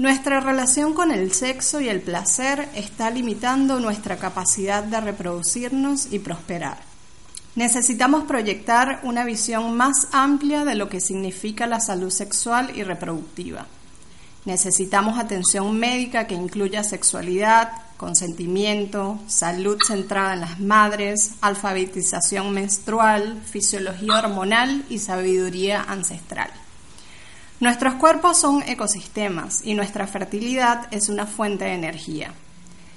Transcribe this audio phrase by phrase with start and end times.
[0.00, 6.20] Nuestra relación con el sexo y el placer está limitando nuestra capacidad de reproducirnos y
[6.20, 6.78] prosperar.
[7.54, 13.66] Necesitamos proyectar una visión más amplia de lo que significa la salud sexual y reproductiva.
[14.46, 24.20] Necesitamos atención médica que incluya sexualidad, consentimiento, salud centrada en las madres, alfabetización menstrual, fisiología
[24.20, 26.50] hormonal y sabiduría ancestral.
[27.60, 32.32] Nuestros cuerpos son ecosistemas y nuestra fertilidad es una fuente de energía.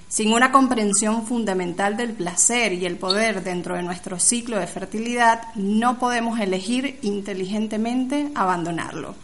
[0.08, 5.53] Sin una comprensión fundamental del placer y el poder dentro de nuestro ciclo de fertilidad,
[5.55, 9.16] no podemos elegir inteligentemente abandonarlo.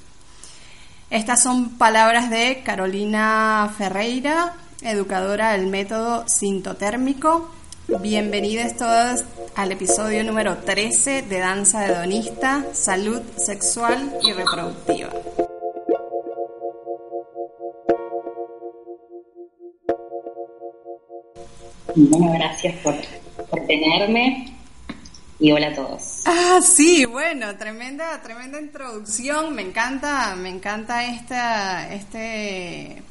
[1.10, 7.50] Estas son palabras de Carolina Ferreira, educadora del método sintotérmico.
[7.98, 9.24] Bienvenidos todos
[9.56, 15.10] al episodio número 13 de Danza Hedonista, Salud Sexual y Reproductiva.
[21.96, 22.96] Bueno, gracias por,
[23.50, 24.54] por tenerme
[25.40, 26.22] y hola a todos.
[26.26, 29.56] Ah, sí, bueno, tremenda, tremenda introducción.
[29.56, 33.02] Me encanta, me encanta esta, este,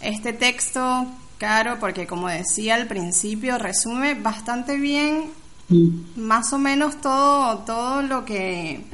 [0.00, 1.06] este texto,
[1.38, 5.30] Caro, porque como decía al principio, resume bastante bien
[6.16, 8.84] más o menos todo, todo lo que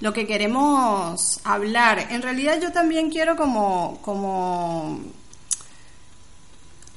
[0.00, 2.08] lo que queremos hablar.
[2.10, 5.00] En realidad yo también quiero como, como,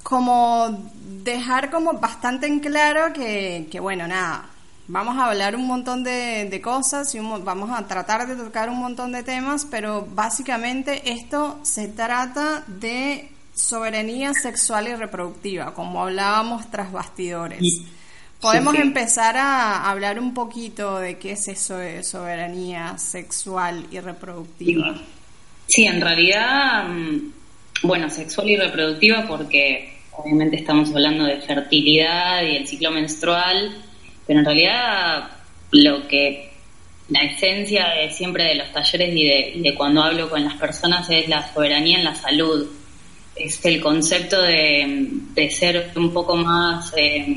[0.02, 0.90] como
[1.24, 4.50] dejar como bastante en claro que, que bueno, nada,
[4.88, 9.12] Vamos a hablar un montón de, cosas y vamos a tratar de tocar un montón
[9.14, 16.92] de temas, pero básicamente esto se trata de soberanía sexual y reproductiva, como hablábamos tras
[16.92, 17.62] bastidores.
[18.42, 25.02] Podemos empezar a hablar un poquito de qué es eso de soberanía sexual y reproductiva.
[25.68, 27.32] Sí, en realidad, mm,
[27.84, 33.76] bueno, sexual y reproductiva porque obviamente estamos hablando de fertilidad y el ciclo menstrual
[34.26, 35.30] pero en realidad
[35.72, 36.52] lo que
[37.10, 41.28] la esencia de siempre de los talleres y de, cuando hablo con las personas es
[41.28, 42.68] la soberanía en la salud.
[43.36, 47.36] Es el concepto de, ser un poco más eh,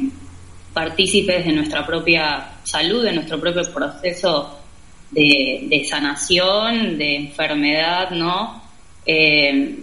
[0.73, 4.59] partícipes de nuestra propia salud, de nuestro propio proceso
[5.11, 8.63] de, sanación, de enfermedad, ¿no?
[9.05, 9.77] Eh,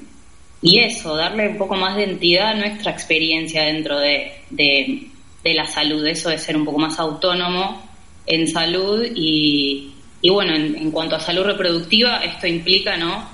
[0.62, 5.68] y eso, darle un poco más de entidad a nuestra experiencia dentro de, de la
[5.68, 7.84] salud, eso de ser un poco más autónomo
[8.26, 9.94] en salud y,
[10.28, 13.30] bueno, en, cuanto a salud reproductiva, esto implica, ¿no?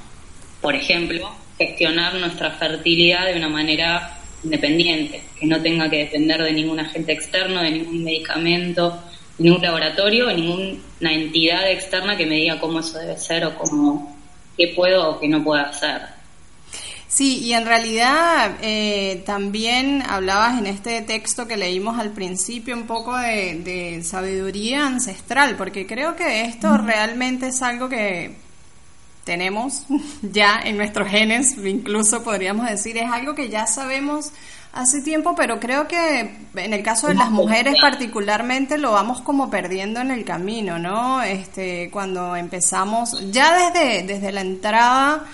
[0.59, 1.31] Por ejemplo,
[1.65, 7.11] gestionar nuestra fertilidad de una manera independiente, que no tenga que depender de ningún agente
[7.11, 8.99] externo, de ningún medicamento,
[9.37, 13.55] de ningún laboratorio, de ninguna entidad externa que me diga cómo eso debe ser o
[13.55, 14.17] cómo
[14.57, 16.01] qué puedo o qué no puedo hacer.
[17.07, 22.87] Sí, y en realidad eh, también hablabas en este texto que leímos al principio un
[22.87, 28.37] poco de, sabiduría ancestral, porque creo que esto realmente es algo que
[29.23, 29.85] tenemos
[30.21, 34.31] ya en nuestros genes, incluso podríamos decir, es algo que ya sabemos
[34.73, 39.49] hace tiempo, pero creo que en el caso de las mujeres particularmente lo vamos como
[39.49, 41.21] perdiendo en el camino, ¿no?
[41.21, 45.25] Este, cuando empezamos, ya desde, desde la entrada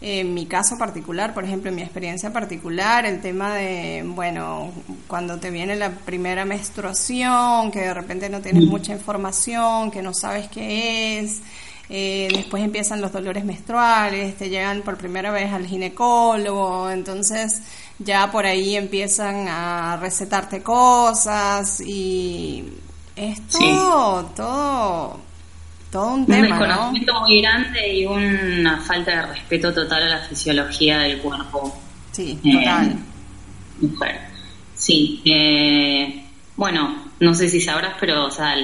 [0.00, 4.70] en mi caso particular, por ejemplo, en mi experiencia particular, el tema de, bueno,
[5.06, 10.12] cuando te viene la primera menstruación, que de repente no tienes mucha información, que no
[10.12, 11.40] sabes qué es,
[11.88, 17.62] eh, después empiezan los dolores menstruales, te llegan por primera vez al ginecólogo, entonces
[17.98, 22.64] ya por ahí empiezan a recetarte cosas y
[23.14, 25.20] es todo,
[25.90, 31.18] todo un, desconocimiento muy grande y una falta de respeto total a la fisiología del
[31.18, 31.74] cuerpo.
[32.12, 32.98] Sí, eh, total.
[33.80, 34.20] Mujer.
[34.74, 35.22] Sí.
[35.24, 36.24] Eh,
[36.56, 38.56] bueno, no sé si sabrás, pero o sea,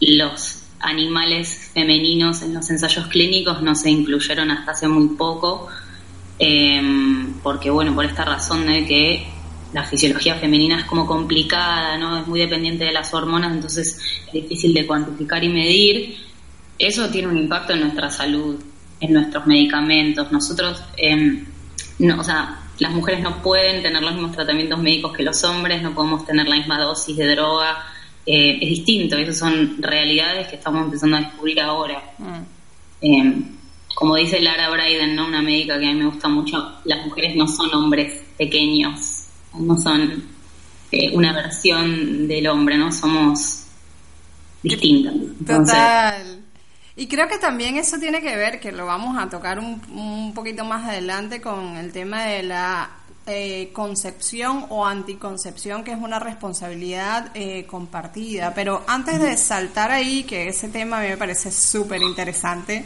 [0.00, 5.68] los animales femeninos en los ensayos clínicos no se incluyeron hasta hace muy poco,
[6.38, 6.80] eh,
[7.42, 9.26] porque bueno, por esta razón de que
[9.72, 12.18] la fisiología femenina es como complicada, ¿no?
[12.18, 16.28] Es muy dependiente de las hormonas, entonces es difícil de cuantificar y medir
[16.78, 18.56] eso tiene un impacto en nuestra salud,
[19.00, 20.30] en nuestros medicamentos.
[20.30, 21.44] Nosotros, em,
[21.98, 25.82] no, o sea, las mujeres no pueden tener los mismos tratamientos médicos que los hombres,
[25.82, 27.84] no podemos tener la misma dosis de droga.
[28.30, 32.02] Eh, es distinto, esas son realidades que estamos empezando a descubrir ahora.
[32.18, 32.42] Mm.
[33.00, 33.44] Em,
[33.94, 35.28] como dice Lara Bryden, ¿no?
[35.28, 39.28] una médica que a mí me gusta mucho, las mujeres no son hombres pequeños,
[39.58, 40.24] no son
[40.92, 42.92] eh, una versión del hombre, ¿no?
[42.92, 43.64] Somos
[44.62, 45.14] distintas.
[45.46, 46.44] Total.
[46.96, 50.34] Y creo que también eso tiene que ver, que lo vamos a tocar un, un
[50.34, 52.90] poquito más adelante con el tema de la
[53.28, 58.54] eh, concepción o anticoncepción, que es una responsabilidad eh, compartida.
[58.54, 62.84] Pero antes de saltar ahí, que ese tema a mí me parece súper interesante,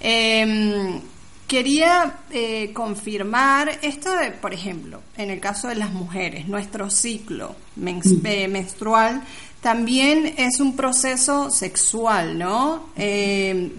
[0.00, 1.00] em,
[1.48, 7.56] quería eh, confirmar esto de, por ejemplo, en el caso de las mujeres, nuestro ciclo
[7.76, 9.22] menstrual
[9.62, 12.88] también es un proceso sexual, ¿no?
[12.96, 13.70] Eh,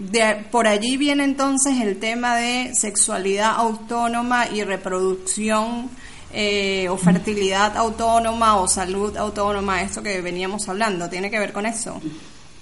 [0.50, 5.90] por allí viene entonces el tema de sexualidad autónoma y reproducción
[6.32, 11.66] eh, o fertilidad autónoma o salud autónoma, esto que veníamos hablando, ¿tiene que ver con
[11.66, 12.00] eso?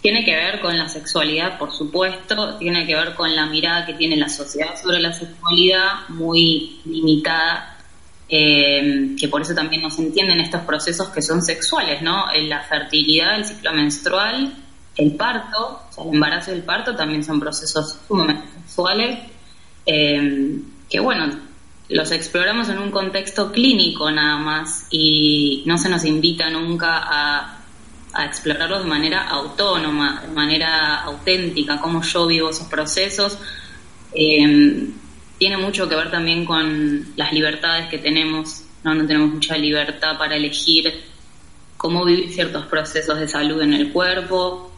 [0.01, 3.95] Tiene que ver con la sexualidad, por supuesto, tiene que ver con la mirada que
[3.95, 7.72] tiene la sociedad sobre la sexualidad, muy limitada
[8.35, 12.25] eh, que por eso también no se entienden estos procesos que son sexuales, ¿no?
[12.49, 14.57] La fertilidad, el ciclo menstrual,
[14.97, 19.19] el parto, o sea, el embarazo y el parto también son procesos sumamente sexuales,
[19.85, 21.27] eh, que bueno,
[21.91, 27.59] los exploramos en un contexto clínico nada más y no se nos invita nunca a,
[28.15, 33.37] a explorarlos de manera autónoma, de manera auténtica, cómo yo vivo esos procesos.
[34.15, 34.89] Eh,
[35.43, 38.97] tiene mucho que ver también con las libertades que tenemos, ¿no?
[39.09, 41.03] tenemos mucha libertad para elegir
[41.77, 44.71] cómo vivir ciertos procesos de salud en el cuerpo.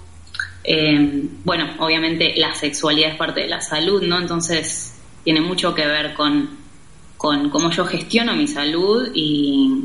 [0.65, 4.19] Eh, bueno, obviamente la sexualidad es parte de la salud, ¿no?
[4.19, 6.49] Entonces tiene mucho que ver con,
[7.19, 9.85] con cómo yo gestiono mi salud y,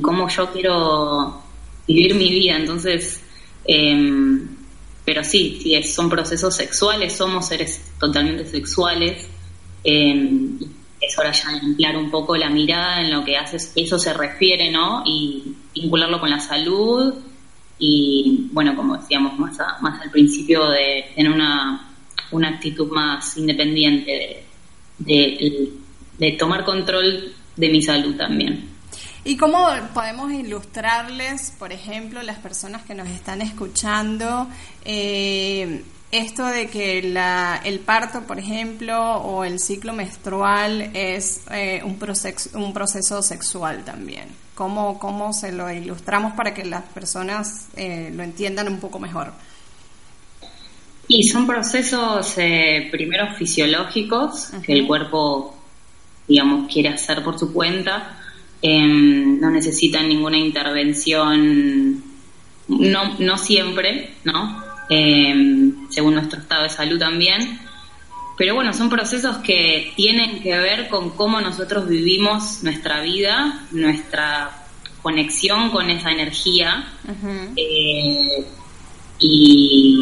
[0.00, 1.42] cómo yo quiero
[1.88, 2.54] vivir mi vida.
[2.54, 3.20] Entonces,
[3.64, 4.38] eh,
[5.04, 9.26] pero sí, sí, son procesos sexuales, somos seres totalmente sexuales
[9.82, 14.12] es hora ya de ampliar un poco la mirada en lo que hace, eso se
[14.12, 15.02] refiere, ¿no?
[15.06, 17.14] Y vincularlo con la salud
[17.78, 21.94] y, bueno, como decíamos más, más al principio, de tener una,
[22.30, 24.44] una actitud más independiente,
[24.98, 25.72] de,
[26.18, 28.68] de, tomar control de mi salud también.
[29.24, 34.46] ¿Y cómo podemos ilustrarles, por ejemplo, las personas que nos están escuchando,
[34.84, 41.82] eh, esto de que la, el parto, por ejemplo, o el ciclo menstrual es eh,
[41.84, 44.28] un, proceso, un proceso sexual también.
[44.54, 49.32] ¿Cómo, ¿Cómo se lo ilustramos para que las personas eh, lo entiendan un poco mejor?
[51.06, 55.56] Y son procesos eh, primero fisiológicos que el cuerpo,
[56.28, 58.16] digamos, quiere hacer por su cuenta.
[58.62, 62.02] Em, no necesitan ninguna intervención,
[62.68, 64.70] no, no siempre, ¿no?
[64.90, 67.60] eh, según nuestro estado de salud también.
[68.38, 74.66] Pero bueno, son procesos que tienen que ver con cómo nosotros vivimos nuestra vida, nuestra
[75.02, 76.86] conexión con esa energía.
[77.54, 78.44] Eh,
[79.18, 79.98] y,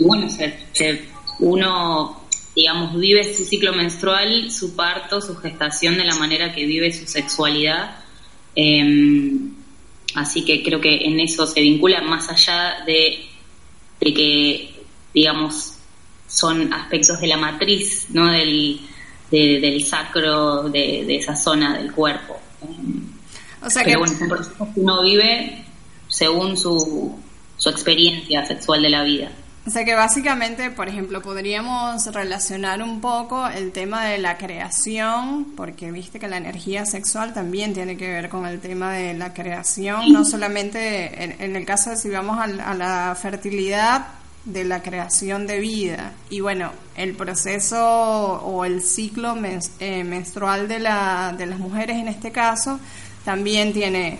[0.00, 0.26] bueno,
[1.38, 2.26] uno,
[2.56, 7.06] digamos, vive su ciclo menstrual, su parto, su gestación de la manera que vive su
[7.06, 7.98] sexualidad.
[8.56, 9.52] Em,
[10.16, 13.28] así que creo que en eso se vincula más allá de
[14.00, 14.73] de que,
[15.14, 15.74] digamos,
[16.26, 18.30] son aspectos de la matriz, ¿no?
[18.30, 18.80] Del,
[19.30, 22.40] del sacro, de, esa zona del cuerpo.
[23.62, 23.98] O sea Pero que...
[23.98, 25.64] bueno, son procesos que uno vive
[26.08, 27.18] según su,
[27.56, 29.30] su experiencia sexual de la vida.
[29.66, 35.54] O sea que básicamente, por ejemplo, podríamos relacionar un poco el tema de la creación,
[35.56, 39.32] porque viste que la energía sexual también tiene que ver con el tema de la
[39.32, 44.06] creación, no solamente en, el caso de si vamos a, la fertilidad,
[44.44, 46.12] de la creación de vida.
[46.30, 49.34] Y bueno, el proceso o el ciclo
[49.80, 52.78] eh, menstrual de, la, de las mujeres en este caso
[53.24, 54.18] también tiene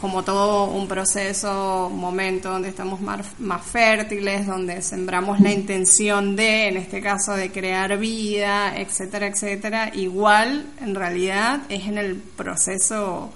[0.00, 6.36] como todo un proceso, un momento donde estamos más, más, fértiles, donde sembramos la intención
[6.36, 12.16] de, en este caso, de crear vida, etcétera, etcétera, igual en realidad es en el
[12.16, 13.32] proceso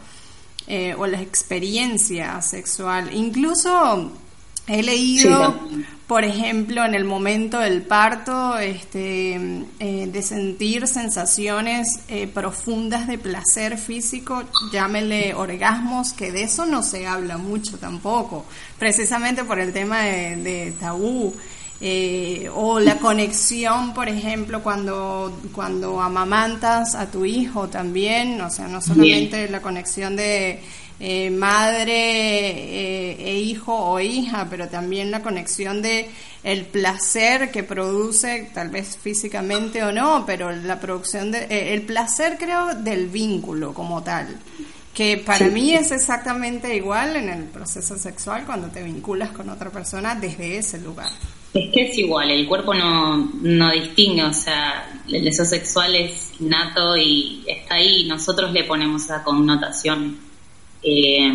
[0.66, 3.10] eh, o la experiencia sexual.
[3.14, 4.12] Incluso
[4.66, 5.58] he leído
[6.10, 13.16] por ejemplo, en el momento del parto, este, eh, de sentir sensaciones eh, profundas de
[13.16, 18.44] placer físico, llámele orgasmos, que de eso no se habla mucho tampoco,
[18.76, 21.32] precisamente por el tema de, tabú.
[21.80, 28.66] Eh, o la conexión, por ejemplo, cuando, cuando amamantas a tu hijo también, o sea,
[28.66, 30.60] no solamente la conexión de
[31.02, 36.10] eh, madre eh, e hijo o hija, pero también la conexión de
[36.44, 41.82] el placer que produce, tal vez físicamente o no, pero la producción de eh, el
[41.82, 44.38] placer creo del vínculo como tal,
[44.92, 49.70] que para mí es exactamente igual en el proceso sexual cuando te vinculas con otra
[49.70, 51.08] persona desde ese lugar.
[51.54, 56.32] Es que es igual, el cuerpo no, no distingue, o sea, el deseo sexual es
[56.38, 60.29] innato y está ahí, nosotros le ponemos esa connotación
[60.82, 61.32] eh,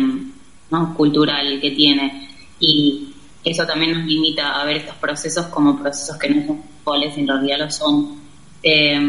[0.70, 0.94] ¿no?
[0.94, 2.28] cultural que tiene
[2.60, 3.08] y
[3.46, 7.28] eso también nos limita a ver estos procesos como procesos que no son cuales en
[7.28, 8.20] realidad lo son.
[8.62, 9.00] Eh,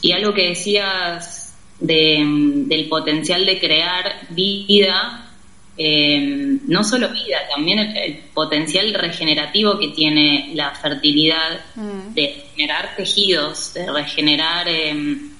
[0.00, 5.28] y algo que decías del potencial de crear vida,
[5.76, 12.14] eh, no solo vida, también el, potencial regenerativo que tiene la fertilidad mm.
[12.14, 15.30] de generar tejidos, de regenerar em,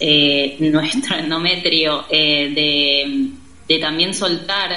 [0.00, 3.30] eh, nuestro endometrio, de,
[3.68, 4.70] de, también soltar,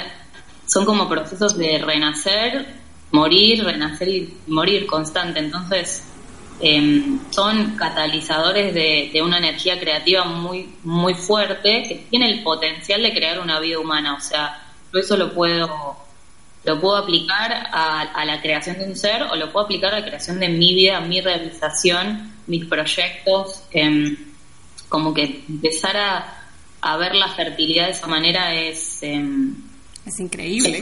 [0.66, 2.66] son como procesos de renacer,
[3.10, 5.40] morir, renacer y morir constante.
[5.40, 6.04] Entonces,
[6.60, 13.12] em, son catalizadores de, una energía creativa muy, muy fuerte que tiene el potencial de
[13.12, 14.14] crear una vida humana.
[14.14, 15.96] O sea, eso lo puedo,
[16.64, 20.06] lo puedo aplicar a, la creación de un ser o lo puedo aplicar a la
[20.06, 23.62] creación de mi vida, mi realización, mis proyectos.
[23.70, 24.16] Em,
[24.88, 26.37] como que empezar a,
[26.96, 29.02] ver la fertilidad de esa manera es...
[29.02, 29.54] Em,
[30.06, 30.80] es increíble.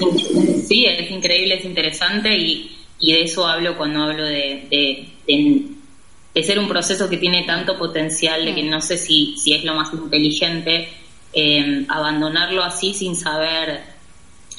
[0.67, 6.59] sí, es increíble, es interesante y, y de eso hablo cuando hablo de, de, ser
[6.59, 9.93] un proceso que tiene tanto potencial, de que no sé si, si es lo más
[9.93, 10.89] inteligente
[11.33, 13.83] em, abandonarlo así sin saber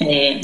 [0.00, 0.40] eh,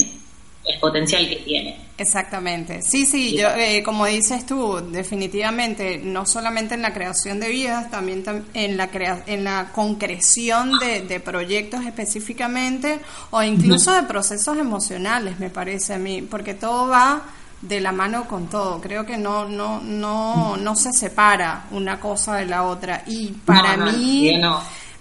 [0.65, 1.84] el potencial que tiene.
[1.97, 2.81] Exactamente.
[2.81, 7.89] Sí, sí, yo, eh, como dices tú, definitivamente, no solamente en la creación de vidas,
[7.89, 8.23] también
[8.53, 12.99] en la, crea en la concreción de, proyectos específicamente
[13.31, 17.23] o incluso de procesos emocionales, me parece a mí, porque todo va
[17.61, 18.81] de la mano con todo.
[18.81, 23.77] Creo que no no no no se separa una cosa de la otra y para
[23.77, 24.39] mí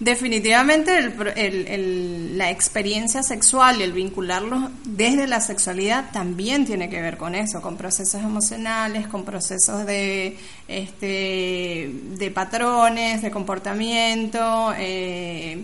[0.01, 7.17] Definitivamente el, la experiencia sexual y el vincularlo desde la sexualidad también tiene que ver
[7.17, 10.37] con eso, con procesos emocionales, con procesos de,
[10.67, 15.63] este, de patrones, de comportamiento, eh,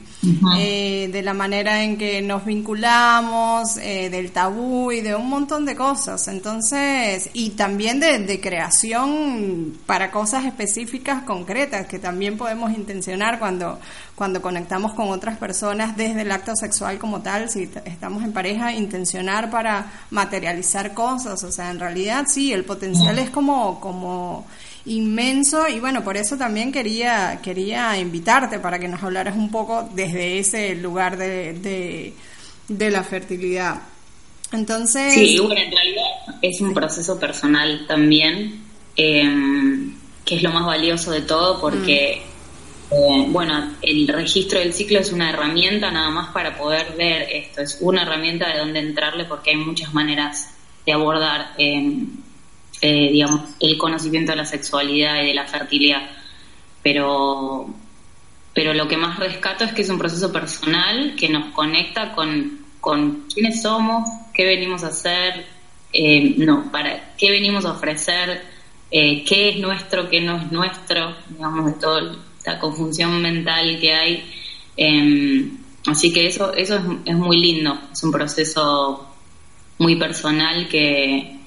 [0.58, 5.64] eh, de la manera en que nos vinculamos, eh, del tabú y de un montón
[5.64, 6.28] de cosas.
[6.28, 13.80] Entonces, y también de, de creación para cosas específicas, concretas, que también podemos intencionar cuando
[14.20, 18.70] cuando conectamos con otras personas desde el acto sexual como tal, si estamos en pareja,
[18.70, 24.46] intencionar para materializar cosas, o sea, en realidad sí, el potencial es como, como
[24.84, 29.88] inmenso y bueno, por eso también quería, quería invitarte para que nos hablaras un poco
[29.94, 32.12] desde ese lugar de,
[32.68, 33.80] de, la fertilidad.
[34.52, 35.14] Entonces...
[35.14, 36.04] Sí, bueno, en realidad
[36.42, 38.64] es un proceso personal también,
[38.96, 39.94] em,
[40.26, 42.20] que es lo más valioso de todo porque...
[42.26, 42.29] Mm.
[42.92, 47.60] Eh, bueno, el registro del ciclo es una herramienta nada más para poder ver esto,
[47.60, 50.52] es una herramienta de dónde entrarle porque hay muchas maneras
[50.84, 52.08] de abordar, em,
[52.82, 56.02] eh, digamos, el conocimiento de la sexualidad y de la fertilidad.
[56.82, 57.72] Pero,
[58.54, 62.66] pero lo que más rescato es que es un proceso personal que nos conecta con,
[62.80, 65.46] con quiénes somos, qué venimos a hacer,
[65.92, 68.42] eh, no, para qué venimos a ofrecer,
[68.90, 74.24] qué es nuestro, qué no es nuestro, digamos, de todo esta confusión mental que hay.
[74.76, 79.06] Em, así que eso, eso es, es, muy lindo, es un proceso
[79.78, 81.38] muy personal que,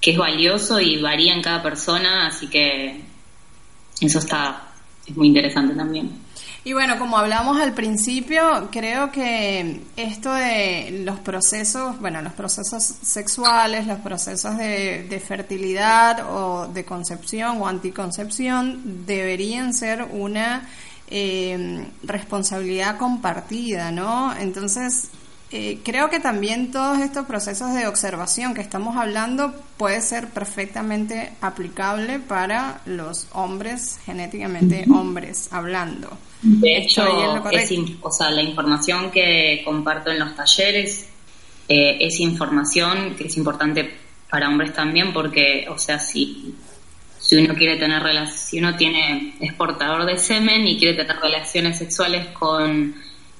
[0.00, 3.00] que es valioso y varía en cada persona, así que
[4.00, 4.72] eso está,
[5.06, 6.10] es muy interesante también.
[6.68, 12.82] Y bueno, como hablamos al principio, creo que esto de los procesos, bueno, los procesos
[12.82, 20.68] sexuales, los procesos de, fertilidad o de concepción o anticoncepción deberían ser una
[21.08, 24.36] eh, responsabilidad compartida, ¿no?
[24.36, 25.08] Entonces,
[25.50, 31.32] eh, creo que también todos estos procesos de observación que estamos hablando puede ser perfectamente
[31.40, 36.18] aplicable para los hombres, genéticamente hombres, hablando.
[36.42, 37.02] De hecho,
[38.02, 41.08] o sea, la información que comparto en los talleres
[41.66, 43.90] eh, es información que es importante
[44.30, 46.54] para hombres también porque, o sea, si,
[47.18, 51.16] si uno quiere tener relaciones, si uno tiene, es portador de semen y quiere tener
[51.16, 52.94] relaciones sexuales con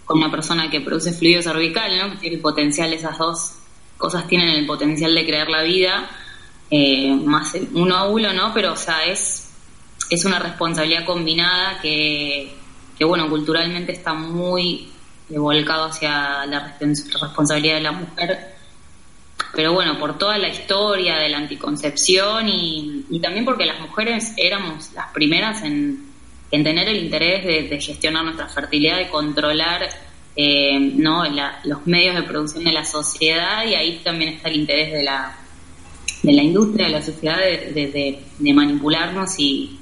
[0.09, 2.11] con una persona que produce fluido cervical, ¿no?
[2.13, 3.57] que tiene el potencial, esas dos
[3.99, 6.09] cosas tienen el potencial de crear la vida,
[6.71, 8.55] eh, más uno a uno, ¿no?
[8.55, 9.51] Pero, o sea, es,
[10.09, 12.55] es una responsabilidad combinada que,
[12.97, 14.89] que, bueno, culturalmente está muy
[15.29, 18.55] volcado hacia la responsabilidad de la mujer.
[19.53, 24.33] Pero bueno, por toda la historia de la anticoncepción y, y también porque las mujeres
[24.39, 26.08] éramos las primeras en,
[26.51, 29.89] en tener el interés de, gestionar nuestra fertilidad, de controlar
[30.37, 31.25] eh, ¿no?
[31.65, 35.37] los medios de producción de la sociedad y ahí también está el interés de la,
[36.23, 39.79] de la industria, de la sociedad, de, de, manipularnos y,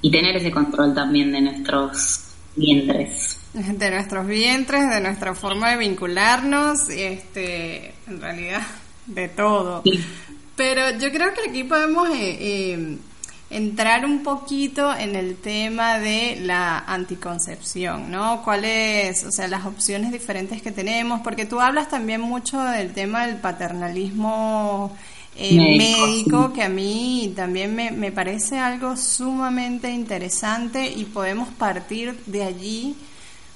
[0.00, 2.20] y tener ese control también de nuestros
[2.56, 3.40] vientres.
[3.52, 8.62] De nuestros vientres, de nuestra forma de vincularnos, este, en realidad,
[9.06, 9.82] de todo.
[10.56, 12.96] Pero yo creo que aquí podemos eh, eh,
[13.50, 18.42] entrar un poquito en el tema de la anticoncepción, ¿no?
[18.42, 21.20] ¿Cuáles, o sea, las opciones diferentes que tenemos?
[21.22, 24.94] Porque tú hablas también mucho del tema del paternalismo
[25.36, 32.18] eh, médico, que a mí también me, me parece algo sumamente interesante y podemos partir
[32.26, 32.96] de allí.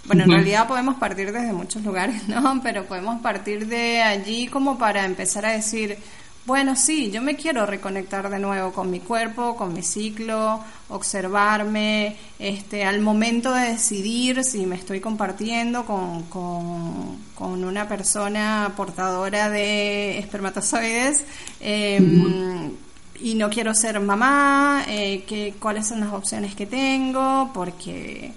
[0.05, 2.61] Bueno, en realidad podemos partir desde muchos lugares, ¿no?
[2.63, 5.99] Pero podemos partir de allí como para empezar a decir,
[6.45, 12.17] bueno, sí, yo me quiero reconectar de nuevo con mi cuerpo, con mi ciclo, observarme,
[12.39, 20.19] este, al momento de decidir si me estoy compartiendo con, con, una persona portadora de
[20.19, 21.25] espermatozoides
[21.61, 22.73] em,
[23.21, 28.33] y no quiero ser mamá, eh, que, cuáles son las opciones que tengo, porque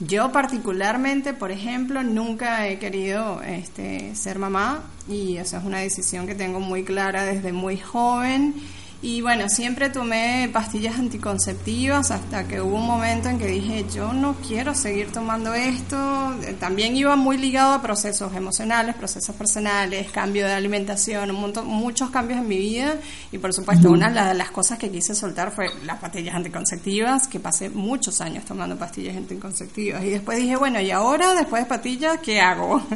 [0.00, 6.26] yo particularmente, por ejemplo, nunca he querido este, ser mamá y esa es una decisión
[6.26, 8.54] que tengo muy clara desde muy joven
[9.00, 14.12] y bueno, siempre tomé pastillas anticonceptivas hasta que hubo un momento en que dije, yo
[14.12, 16.34] no quiero seguir tomando esto.
[16.58, 22.10] También iba muy ligado a procesos emocionales, procesos personales, cambio de alimentación, un montón, muchos
[22.10, 22.96] cambios en mi vida.
[23.30, 27.38] Y por supuesto, una de las cosas que quise soltar fue las pastillas anticonceptivas, que
[27.38, 30.02] pasé muchos años tomando pastillas anticonceptivas.
[30.02, 32.82] Y después dije, bueno, ¿y ahora, después de pastillas, qué hago?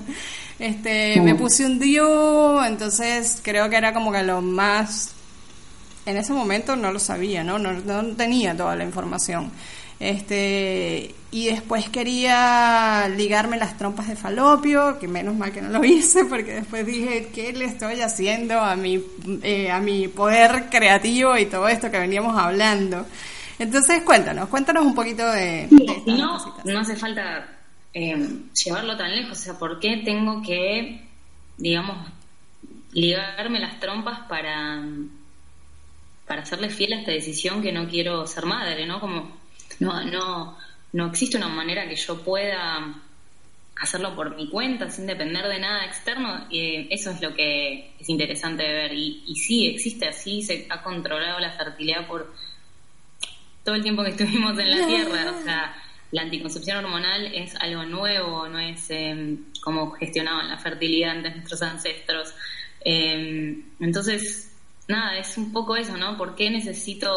[0.59, 5.13] Este, me puse un dio, entonces creo que era como que lo más
[6.07, 7.59] en ese momento no lo sabía, ¿no?
[7.59, 9.51] No, tenía toda la información.
[10.01, 15.85] Este, y después quería ligarme las trompas de falopio, que menos mal que no lo
[15.85, 19.01] hice, porque después dije, ¿qué le estoy haciendo a mi,
[19.43, 23.07] eh, a mi poder creativo y todo esto que veníamos hablando?
[23.59, 25.69] Entonces, cuéntanos, cuéntanos un poquito de...
[26.07, 27.47] no, no hace falta
[27.95, 31.07] eh, llevarlo tan lejos, o sea, ¿por qué tengo que,
[31.59, 32.09] digamos,
[32.93, 34.83] ligarme las trompas para
[36.27, 39.01] para hacerle fiel a esta decisión que no quiero ser madre, ¿no?
[39.01, 39.37] Como
[39.81, 40.59] no, no,
[40.93, 42.95] no existe una manera que yo pueda
[43.77, 46.47] hacerlo por mi cuenta sin depender de nada externo.
[46.51, 48.93] y eso es lo que es interesante de ver.
[48.93, 52.33] Y, y sí, existe así, se ha controlado la fertilidad por
[53.65, 55.33] todo el tiempo que estuvimos en la Tierra.
[55.33, 55.75] O sea,
[56.13, 61.63] la anticoncepción hormonal es algo nuevo, no es eh, como gestionaban la fertilidad de nuestros
[61.63, 62.35] ancestros.
[62.85, 64.52] Em, entonces,
[64.89, 66.17] nada, es un poco eso, ¿no?
[66.17, 67.11] ¿Por qué necesito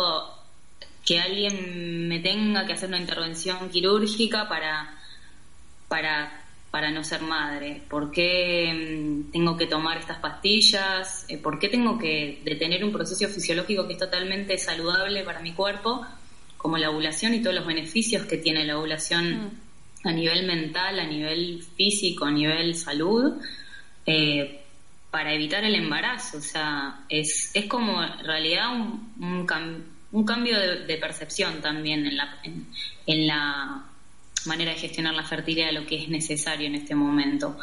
[1.06, 4.98] que alguien me tenga que hacer una intervención quirúrgica para,
[5.88, 7.82] para, para no ser madre?
[7.90, 11.26] ¿Por qué mm, tengo que tomar estas pastillas?
[11.28, 15.54] Eh, ¿Por qué tengo que detener un proceso fisiológico que es totalmente saludable para mi
[15.54, 16.06] cuerpo,
[16.58, 19.52] como la ovulación y todos los beneficios que tiene la ovulación
[20.04, 20.08] mm.
[20.08, 23.34] a nivel mental, a nivel físico, a nivel salud?
[24.08, 24.65] Eh,
[25.16, 26.40] para evitar el embarazo.
[26.40, 29.48] O sea, es, es como en realidad un,
[30.12, 33.86] un, cambio de, percepción también en la, en, la
[34.46, 37.58] manera de gestionar la fertilidad, lo que es necesario en este momento.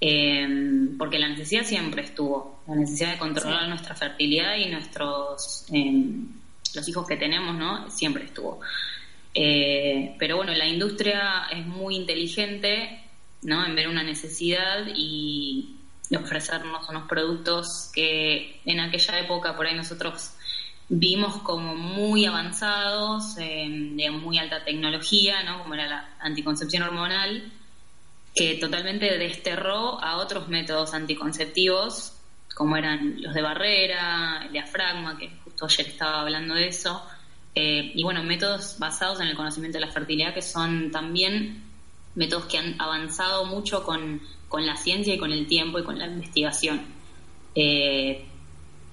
[0.00, 6.28] Em, porque la necesidad siempre estuvo, la necesidad de controlar nuestra fertilidad y nuestros em,
[6.74, 7.90] los hijos que tenemos, ¿no?
[7.90, 8.60] Siempre estuvo.
[9.34, 13.02] Eh, pero bueno, la industria es muy inteligente,
[13.42, 13.66] ¿no?
[13.66, 15.76] En ver una necesidad y,
[16.10, 20.32] de ofrecernos unos productos que en aquella época por ahí nosotros
[20.88, 25.62] vimos como muy avanzados, de muy alta tecnología, ¿no?
[25.62, 27.52] como era la anticoncepción hormonal,
[28.34, 32.12] que totalmente desterró a otros métodos anticonceptivos,
[32.54, 37.02] como eran los de barrera, el diafragma, que justo ayer estaba hablando de eso,
[37.54, 41.64] eh, y bueno, métodos basados en el conocimiento de la fertilidad, que son también
[42.14, 45.98] métodos que han avanzado mucho con con la ciencia y con el tiempo y con
[45.98, 46.82] la investigación.
[47.54, 48.24] Eh,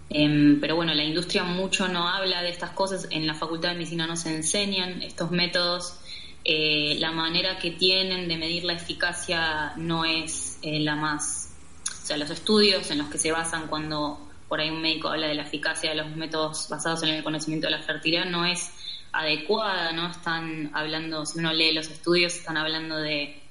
[0.10, 3.76] em, pero bueno, la industria mucho no habla de estas cosas, en la Facultad de
[3.76, 6.00] Medicina no se enseñan estos métodos,
[6.46, 11.56] eh, la manera que tienen de medir la eficacia no es eh, la más,
[11.88, 15.28] o sea, los estudios en los que se basan cuando por ahí un médico habla
[15.28, 18.72] de la eficacia de los métodos basados en el conocimiento de la fertilidad no es
[19.14, 20.10] adecuada, ¿no?
[20.10, 23.43] Están hablando, si uno lee los estudios, están hablando de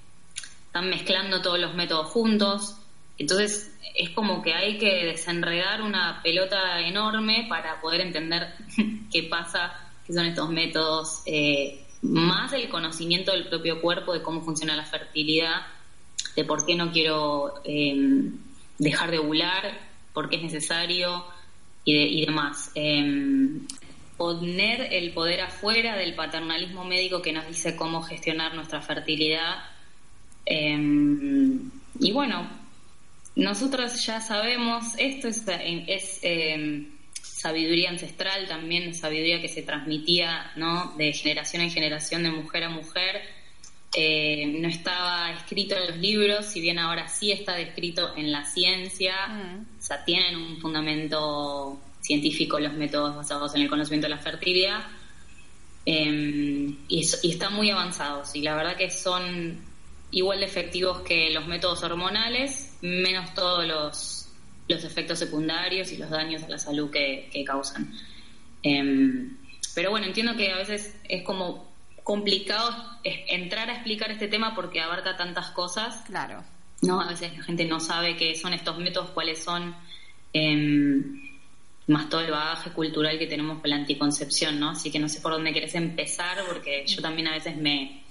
[0.73, 2.79] están mezclando todos los métodos juntos.
[3.19, 8.55] Entonces es como que hay que desenredar una pelota enorme para poder entender
[9.13, 9.75] qué pasa,
[10.07, 14.87] qué son estos métodos, eh, más el conocimiento del propio cuerpo, de cómo funciona la
[14.87, 15.67] fertilidad,
[16.37, 18.39] de por qué no quiero em,
[18.79, 19.79] dejar de ovular,
[20.15, 21.23] por qué es necesario,
[21.85, 22.71] y, demás.
[22.75, 23.67] Em,
[24.17, 29.65] poner el poder afuera del paternalismo médico que nos dice cómo gestionar nuestra fertilidad.
[30.45, 32.49] Em, y bueno,
[33.37, 36.91] nosotros ya sabemos, esto es, es em,
[37.43, 40.95] sabiduría ancestral también, sabiduría que se transmitía ¿no?
[40.97, 43.23] de generación en generación, de mujer a mujer.
[43.95, 48.45] Eh, no estaba escrito en los libros, si bien ahora sí está descrito en la
[48.45, 49.79] ciencia, mm.
[49.79, 54.81] o sea, tienen un fundamento científico los métodos basados en el conocimiento de la fertilidad,
[55.85, 59.61] em, y, y, están muy avanzados, y la verdad que son
[60.13, 64.29] igual de efectivos que los métodos hormonales, menos todos los,
[64.69, 67.93] los efectos secundarios y los daños a la salud que, causan.
[68.63, 69.37] Em,
[69.75, 71.73] pero bueno, entiendo que a veces es como
[72.05, 76.03] complicado entrar a explicar este tema porque abarca tantas cosas.
[76.07, 76.45] Claro.
[76.83, 77.01] ¿no?
[77.01, 79.75] A veces la gente no sabe qué son estos métodos, cuáles son,
[80.33, 81.31] em,
[81.87, 84.71] más todo el bagaje cultural que tenemos con la anticoncepción, ¿no?
[84.71, 88.02] Así que no sé por dónde querés empezar porque yo también a veces me,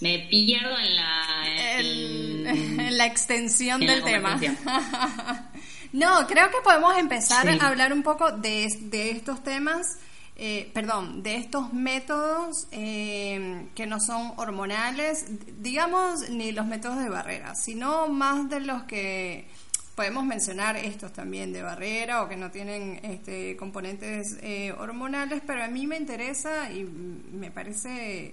[0.00, 4.40] me pierdo en la, en, la extensión del tema.
[5.92, 9.98] no, creo que podemos empezar a hablar un poco de, de estos temas
[10.42, 15.26] eh, perdón, de estos métodos eh, que no son hormonales,
[15.58, 19.48] digamos, ni los métodos de barrera, sino más de los que
[19.94, 25.62] podemos mencionar estos también de barrera o que no tienen este, componentes eh, hormonales, pero
[25.62, 28.32] a mí me interesa y me parece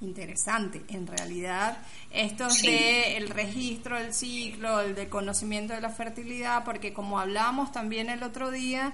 [0.00, 1.78] interesante en realidad
[2.10, 7.72] estos de el registro del ciclo, el de conocimiento de la fertilidad, porque como hablamos
[7.72, 8.92] también el otro día,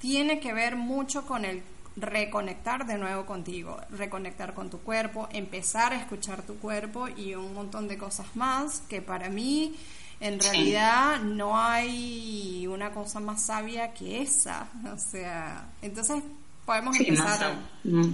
[0.00, 1.62] tiene que ver mucho con el
[1.96, 7.54] reconectar de nuevo contigo, reconectar con tu cuerpo, empezar a escuchar tu cuerpo y un
[7.54, 9.74] montón de cosas más que para mí
[10.20, 14.68] en realidad no hay una cosa más sabia que esa.
[14.92, 16.22] O sea, entonces
[16.64, 17.58] podemos empezar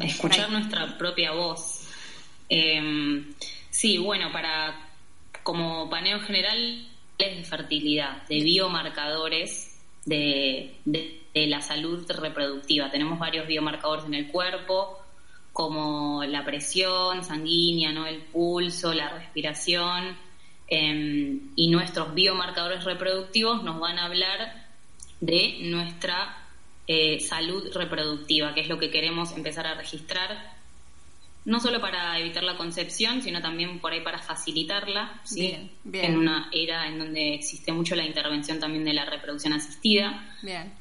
[0.01, 1.80] a escuchar nuestra propia voz.
[2.51, 3.33] Em,
[3.71, 4.89] sí, bueno, para
[5.43, 6.87] como paneo general
[7.17, 10.75] es de fertilidad, de biomarcadores de
[11.35, 12.91] de la salud reproductiva.
[12.91, 14.99] Tenemos varios biomarcadores en el cuerpo,
[15.53, 18.07] como la presión sanguínea, ¿no?
[18.07, 20.17] el pulso, la respiración,
[20.69, 24.69] em, y nuestros biomarcadores reproductivos nos van a hablar
[25.21, 26.37] de nuestra
[26.87, 30.60] eh, salud reproductiva, que es lo que queremos empezar a registrar
[31.45, 35.71] no solo para evitar la concepción, sino también por ahí para facilitarla, ¿sí?
[35.93, 40.37] en una era en donde existe mucho la intervención también de la reproducción asistida,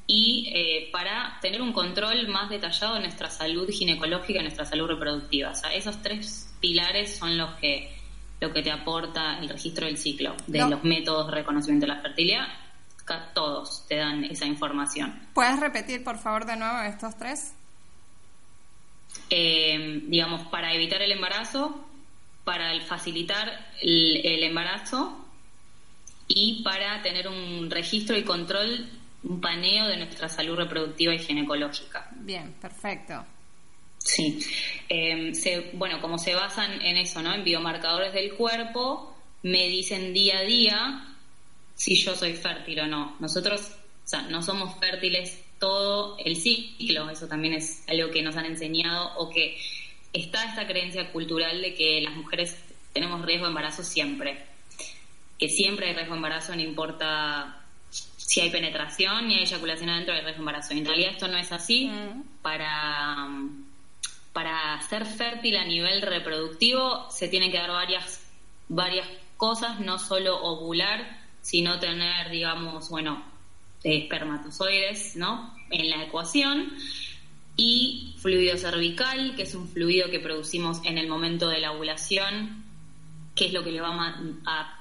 [0.06, 4.86] y eh, para tener un control más detallado de nuestra salud ginecológica y nuestra salud
[4.86, 5.50] reproductiva.
[5.50, 7.96] O sea, esos tres pilares son los que
[8.40, 12.00] lo que te aporta el registro del ciclo, de los métodos de reconocimiento de la
[12.00, 12.48] fertilidad,
[13.34, 15.28] todos te dan esa información.
[15.34, 17.54] ¿Puedes repetir, por favor, de nuevo estos tres?
[19.32, 21.86] Eh, digamos, para evitar el embarazo,
[22.44, 25.24] para facilitar el, embarazo
[26.26, 28.88] y para tener un registro y control,
[29.22, 32.08] un paneo de nuestra salud reproductiva y ginecológica.
[32.16, 33.24] Bien, perfecto.
[33.98, 34.40] Sí,
[34.88, 37.32] eh, bueno, como se basan en eso, ¿no?
[37.32, 41.06] En biomarcadores del cuerpo, me dicen día a día
[41.74, 43.16] si yo soy fértil o no.
[43.20, 43.60] Nosotros,
[44.04, 48.46] o sea, no somos fértiles todo el ciclo, eso también es algo que nos han
[48.46, 49.58] enseñado o que
[50.12, 52.56] está esta creencia cultural de que las mujeres
[52.92, 54.44] tenemos riesgo de embarazo siempre,
[55.38, 60.14] que siempre hay riesgo de embarazo, no importa si hay penetración ni hay eyaculación adentro,
[60.14, 60.72] hay riesgo de embarazo.
[60.72, 61.88] En realidad esto no es así.
[61.88, 62.22] Mm.
[62.42, 63.28] Para,
[64.32, 68.24] para ser fértil a nivel reproductivo se tienen que dar varias,
[68.68, 73.24] varias cosas, no solo ovular, sino tener, digamos, bueno,
[73.82, 75.54] de espermatozoides, ¿no?
[75.70, 76.72] En la ecuación
[77.56, 82.64] y fluido cervical, que es un fluido que producimos en el momento de la ovulación,
[83.34, 83.90] que es lo que le va
[84.46, 84.76] a,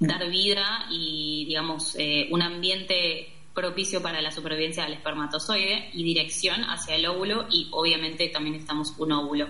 [0.00, 6.64] dar vida y, digamos, eh, un ambiente propicio para la supervivencia del espermatozoide y dirección
[6.64, 9.48] hacia el óvulo y obviamente también estamos un óvulo.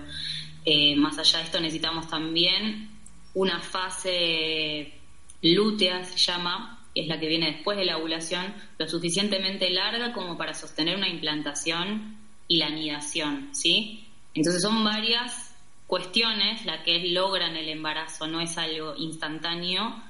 [0.63, 2.89] Eh, más allá de esto necesitamos también
[3.33, 4.93] una fase
[5.41, 10.37] lútea, se llama, es la que viene después de la ovulación, lo suficientemente larga como
[10.37, 14.07] para sostener una implantación y la anidación, ¿sí?
[14.33, 15.55] Entonces son varias
[15.87, 20.01] cuestiones las que logran el embarazo, no es algo instantáneo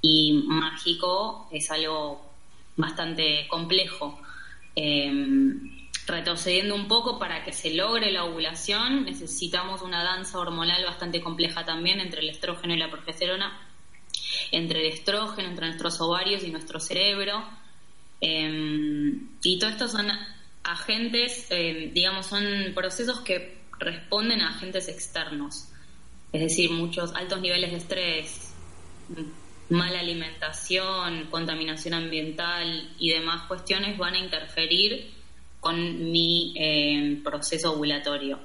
[0.00, 2.32] y mágico, es algo
[2.76, 4.18] bastante complejo.
[4.74, 5.70] Em,
[6.06, 11.64] retrocediendo un poco para que se logre la ovulación, necesitamos una danza hormonal bastante compleja
[11.64, 13.71] también entre el estrógeno y la progesterona
[14.50, 17.44] entre el estrógeno, entre nuestros ovarios y nuestro cerebro.
[18.20, 20.08] Em, y todo esto son
[20.62, 25.68] agentes, em, digamos, son procesos que responden a agentes externos,
[26.32, 28.54] es decir, muchos altos niveles de estrés,
[29.68, 35.10] mala alimentación, contaminación ambiental y demás cuestiones van a interferir
[35.60, 38.38] con mi em, proceso ovulatorio,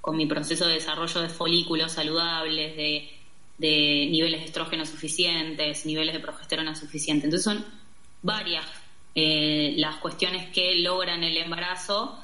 [0.00, 3.19] con mi proceso de desarrollo de folículos saludables, de,
[3.60, 7.24] de niveles de estrógeno suficientes, niveles de progesterona suficientes.
[7.24, 7.62] Entonces son
[8.22, 8.64] varias
[9.14, 12.18] eh, las cuestiones que logran el embarazo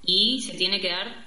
[0.00, 1.26] y se tiene que dar,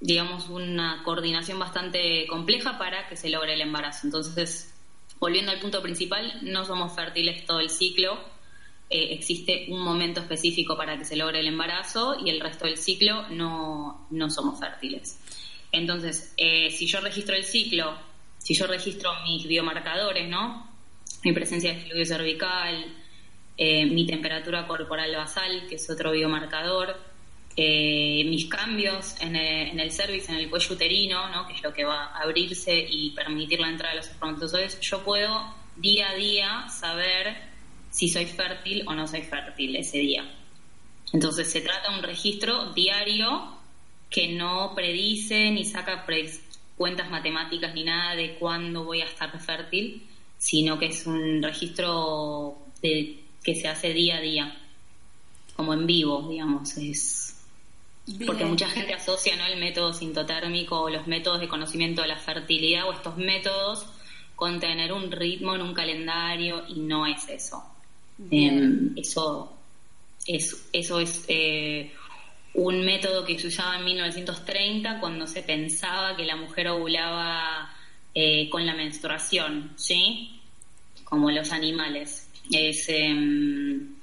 [0.00, 4.08] digamos, una coordinación bastante compleja para que se logre el embarazo.
[4.08, 4.74] Entonces,
[5.20, 8.18] volviendo al punto principal, no somos fértiles todo el ciclo.
[8.90, 12.76] Eh, existe un momento específico para que se logre el embarazo y el resto del
[12.76, 15.20] ciclo no, no somos fértiles.
[15.70, 17.96] Entonces, eh, si yo registro el ciclo,
[18.46, 20.70] si yo registro mis biomarcadores, ¿no?
[21.24, 22.94] Mi presencia de fluido cervical,
[23.56, 26.96] eh, mi temperatura corporal basal, que es otro biomarcador,
[27.56, 31.48] eh, mis cambios en el, en el cervix, en el cuello uterino, ¿no?
[31.48, 35.02] que es lo que va a abrirse y permitir la entrada de los espermatozoides, yo
[35.02, 37.36] puedo día a día saber
[37.90, 40.24] si soy fértil o no soy fértil ese día.
[41.12, 43.56] Entonces se trata de un registro diario
[44.08, 46.06] que no predice ni saca
[46.76, 50.02] cuentas matemáticas ni nada de cuándo voy a estar fértil,
[50.38, 54.58] sino que es un registro de que se hace día a día,
[55.54, 57.26] como en vivo, digamos, es
[58.24, 59.46] porque mucha gente asocia ¿no?
[59.46, 63.86] el método sintotérmico o los métodos de conocimiento de la fertilidad o estos métodos
[64.36, 67.64] con tener un ritmo en un calendario y no es eso.
[68.30, 69.56] Em, eso
[70.26, 71.92] es, eso es eh,
[72.56, 77.70] un método que se usaba en 1930 cuando se pensaba que la mujer ovulaba
[78.14, 80.40] eh, con la menstruación, ¿sí?
[81.04, 83.94] Como los animales es, em,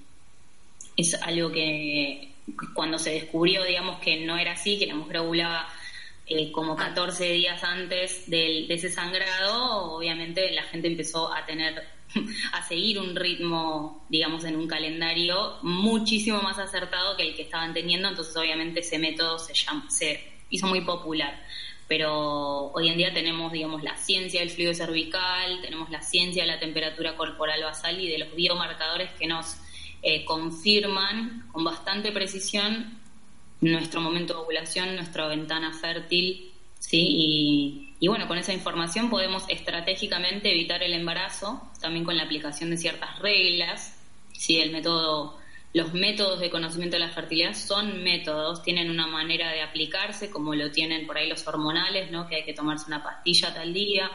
[0.95, 2.29] es algo que
[2.75, 5.67] cuando se descubrió, digamos, que no era así, que la mujer ovulaba
[6.27, 11.83] eh, como 14 días antes de ese sangrado, obviamente la gente empezó a tener,
[12.54, 17.73] a seguir un ritmo, digamos, en un calendario muchísimo más acertado que el que estaban
[17.73, 21.43] teniendo, entonces obviamente ese método se, hizo muy popular.
[21.88, 26.47] Pero hoy en día tenemos, digamos, la ciencia del fluido cervical, tenemos la ciencia de
[26.47, 29.58] la temperatura corporal basal y de los biomarcadores que nos
[30.02, 32.99] eh, confirman con bastante precisión
[33.62, 36.52] nuestro momento de ovulación, nuestra ventana fértil,
[36.88, 37.96] ¿sí?
[38.00, 42.78] Y, bueno, con esa información podemos estratégicamente evitar el embarazo, también con la aplicación de
[42.78, 43.98] ciertas reglas,
[44.34, 44.60] ¿sí?
[44.60, 45.38] El método
[45.74, 50.54] los métodos de conocimiento de la fertilidad son métodos, tienen una manera de aplicarse, como
[50.54, 52.28] lo tienen por ahí los hormonales, ¿no?
[52.28, 54.12] que hay que tomarse una pastilla tal día,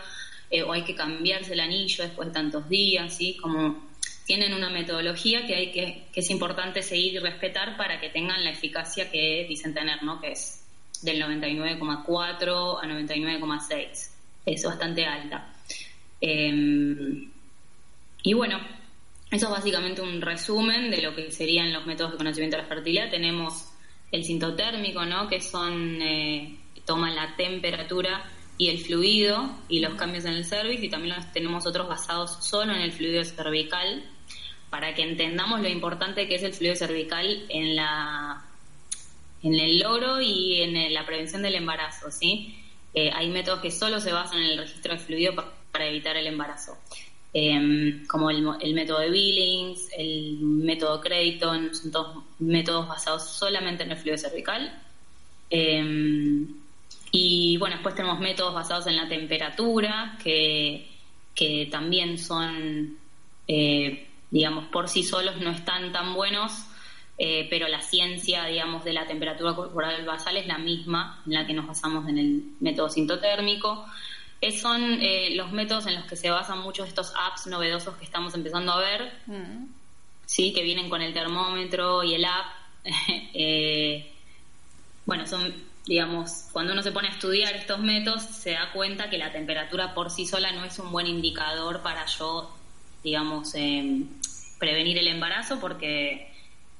[0.50, 3.36] eh, o hay que cambiarse el anillo después de tantos días, ¿sí?
[3.42, 3.88] como
[4.24, 8.44] tienen una metodología que, hay que, que es importante seguir y respetar para que tengan
[8.44, 10.20] la eficacia que dicen tener, ¿no?
[10.20, 10.64] que es
[11.02, 14.10] del 99,4 a 99,6,
[14.46, 15.52] es bastante alta.
[16.20, 17.30] Em,
[18.22, 18.58] y bueno,
[19.30, 22.68] eso es básicamente un resumen de lo que serían los métodos de conocimiento de la
[22.68, 23.10] fertilidad.
[23.10, 23.72] Tenemos
[24.10, 25.28] el sintotérmico, ¿no?
[25.28, 28.24] que son, eh, toman la temperatura
[28.56, 32.72] y el fluido y los cambios en el cervix, y también tenemos otros basados solo
[32.72, 34.02] en el fluido cervical,
[34.70, 38.47] para que entendamos lo importante que es el fluido cervical en la
[39.42, 42.58] en el logro y en la prevención del embarazo, ¿sí?
[42.94, 45.34] Eh, hay métodos que solo se basan en el registro de fluido
[45.70, 46.76] para evitar el embarazo.
[47.32, 48.42] Em, como el,
[48.74, 54.82] método de Billings, el método Creighton, son todos métodos basados solamente en el fluido cervical.
[55.50, 56.48] Em,
[57.12, 60.88] y bueno, después tenemos métodos basados en la temperatura, que,
[61.34, 62.98] que también son,
[63.46, 66.64] eh, digamos, por sí solos no están tan buenos,
[67.18, 71.46] eh, pero la ciencia, digamos, de la temperatura corporal basal es la misma en la
[71.46, 73.84] que nos basamos en el método sintotérmico
[74.60, 78.04] son eh, los métodos en los que se basan muchos de estos apps novedosos que
[78.04, 79.66] estamos empezando a ver, mm.
[80.26, 82.46] sí, que vienen con el termómetro y el app.
[83.40, 84.10] Eh,
[85.04, 85.54] bueno, son,
[85.86, 89.94] digamos, cuando uno se pone a estudiar estos métodos, se da cuenta que la temperatura
[89.94, 92.54] por sí sola no es un buen indicador para yo,
[93.04, 94.08] digamos, em,
[94.58, 96.32] prevenir el embarazo, porque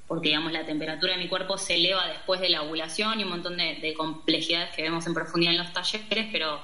[0.09, 3.29] porque digamos la temperatura de mi cuerpo se eleva después de la ovulación y un
[3.29, 6.59] montón de, de complejidades que vemos en profundidad en los talleres, pero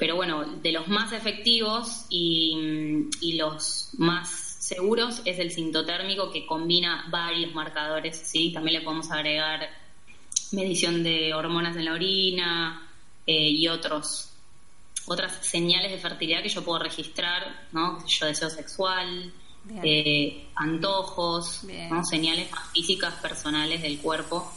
[0.00, 7.06] pero bueno, de los más efectivos y, los más seguros es el sintotérmico que combina
[7.10, 8.50] varios marcadores, ¿sí?
[8.50, 9.68] También le podemos agregar
[10.52, 12.88] medición de hormonas en la orina
[13.26, 14.32] eh, y otros
[15.06, 17.98] otras señales de fertilidad que yo puedo registrar, ¿no?
[18.06, 19.32] Yo deseo sexual,
[19.82, 21.66] eh, antojos,
[22.08, 24.50] señales físicas personales del cuerpo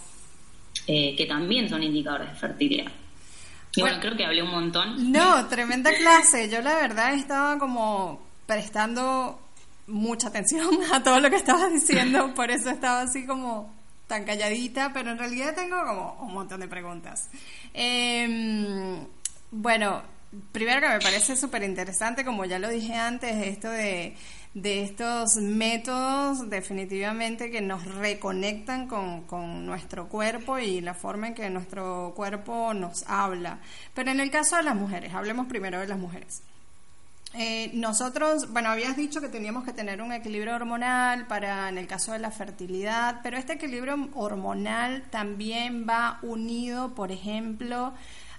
[0.86, 2.91] eh, que también son indicadores de fertilidad.
[3.76, 5.12] Y bueno, creo que hablé un montón.
[5.12, 6.49] No, tremenda clase.
[6.49, 9.39] Yo la verdad estaba como prestando
[9.88, 13.73] mucha atención a todo lo que estabas diciendo, por eso estaba así como
[14.08, 17.30] tan calladita, pero en realidad tengo como un montón de preguntas.
[17.73, 19.08] Em,
[19.52, 20.04] bueno,
[20.52, 24.15] primero que me parece súper interesante, como ya lo dije antes, esto de,
[24.54, 31.34] de estos métodos definitivamente que nos reconectan con, con, nuestro cuerpo y la forma en
[31.34, 33.60] que nuestro cuerpo nos habla.
[33.94, 36.44] Pero en el caso de las mujeres, hablemos primero de las mujeres.
[37.36, 41.88] Eh, nosotros, bueno, habías dicho que teníamos que tener un equilibrio hormonal para en el
[41.88, 47.94] caso de la fertilidad, pero este equilibrio hormonal también va unido, por ejemplo,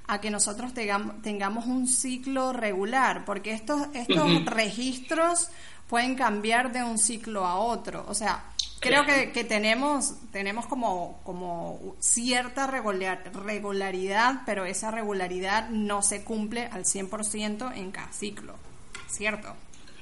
[0.06, 5.50] a que nosotros tengamos, un ciclo regular, porque estos, estos registros
[5.94, 8.04] pueden cambiar de un ciclo a otro.
[8.08, 16.02] O sea, creo que, que tenemos, tenemos como, como cierta regularidad, pero esa regularidad no
[16.02, 18.56] se cumple al 100% en cada ciclo,
[19.06, 19.54] ¿cierto?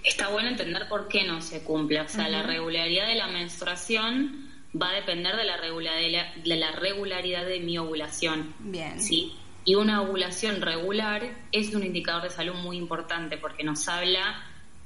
[0.02, 2.00] Está bueno entender por qué no se cumple.
[2.00, 6.72] O sea, la regularidad de la menstruación va a depender de la regularidad de, la
[6.72, 8.54] regularidad de mi ovulación.
[8.60, 8.98] Bien.
[8.98, 9.36] ¿sí?
[9.66, 14.42] Y una ovulación regular es un indicador de salud muy importante porque nos habla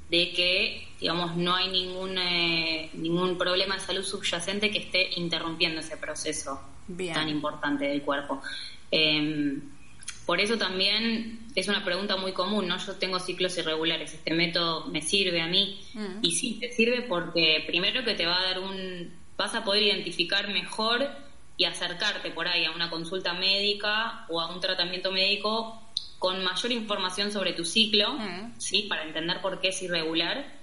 [0.08, 5.80] de que, digamos, no hay ningún, eh, ningún problema de salud subyacente que esté interrumpiendo
[5.80, 6.60] ese proceso
[7.12, 8.40] tan importante del cuerpo.
[8.90, 9.60] Em,
[10.24, 12.78] por eso también es una pregunta muy común, ¿no?
[12.78, 15.80] Yo tengo ciclos irregulares, ¿este método me sirve a mí?
[15.94, 16.18] Mm.
[16.22, 19.12] Y sí, te sirve porque primero que te va a dar un...
[19.36, 21.08] vas a poder identificar mejor
[21.56, 25.82] y acercarte por ahí a una consulta médica o a un tratamiento médico
[26.18, 28.58] con mayor información sobre tu ciclo, mm.
[28.58, 28.86] ¿sí?
[28.88, 30.56] Para entender por qué es irregular.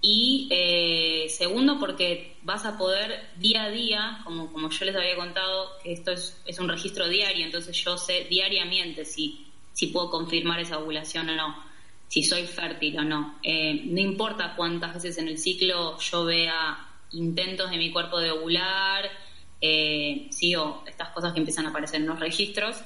[0.00, 5.16] Y eh, segundo, porque vas a poder día a día, como, como yo les había
[5.16, 10.08] contado, que esto es, es un registro diario, entonces yo sé diariamente si, si puedo
[10.08, 11.64] confirmar esa ovulación o no,
[12.06, 13.38] si soy fértil o no.
[13.42, 18.30] Eh, no importa cuántas veces en el ciclo yo vea intentos de mi cuerpo de
[18.30, 19.10] ovular,
[19.60, 22.76] eh, sí, o estas cosas que empiezan a aparecer en los registros.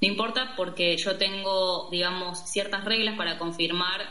[0.00, 4.08] No importa porque yo tengo, digamos, ciertas reglas para confirmar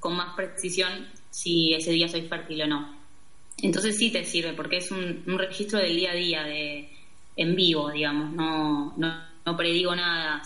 [0.00, 2.96] con más precisión si ese día soy fértil o no.
[3.58, 6.90] Entonces sí te sirve porque es un, registro del día a día, de,
[7.36, 10.42] en vivo, digamos, no, no, predigo nada,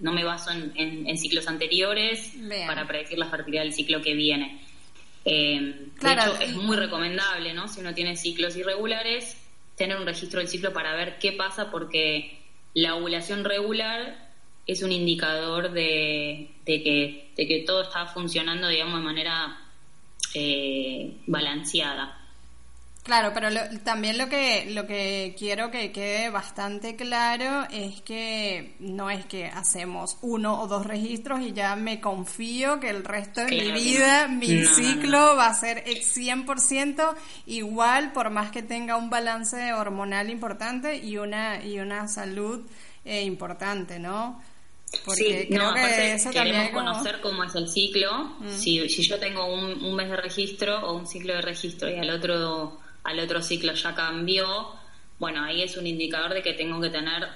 [0.00, 2.34] no me baso en, ciclos anteriores
[2.66, 4.60] para predecir la fertilidad del ciclo que viene.
[5.24, 7.68] Eh, de hecho, es muy recomendable, ¿no?
[7.68, 9.36] Si uno tiene ciclos irregulares,
[9.76, 12.38] tener un registro del ciclo para ver qué pasa porque
[12.74, 14.29] la ovulación regular
[14.70, 19.58] es un indicador de, que, de que todo está funcionando, digamos, de manera
[20.34, 22.16] eh, balanceada.
[23.02, 23.48] Claro, pero
[23.82, 29.46] también lo que, lo que quiero que quede bastante claro es que no es que
[29.46, 34.28] hacemos uno o dos registros y ya me confío que el resto de mi vida,
[34.28, 37.14] mi ciclo va a ser 100%
[37.46, 42.66] igual por más que tenga un balance hormonal importante y una, y una salud
[43.04, 44.40] eh, importante, ¿no?
[45.04, 48.36] Porque sí, no, que eso queremos conocer cómo es el ciclo.
[48.40, 48.48] Mm.
[48.50, 51.96] Si, si yo tengo un, un mes de registro o un ciclo de registro y
[51.96, 54.74] al otro al otro ciclo ya cambió,
[55.18, 57.28] bueno, ahí es un indicador de que tengo que tener,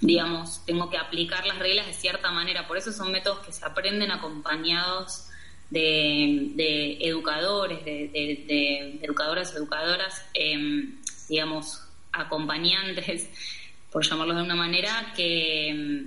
[0.00, 2.66] digamos, tengo que aplicar las reglas de cierta manera.
[2.66, 5.28] Por eso son métodos que se aprenden acompañados
[5.70, 11.82] de, educadores, de, educadoras, educadoras, em, digamos,
[12.12, 13.28] acompañantes,
[13.90, 16.06] por llamarlos de una manera, que,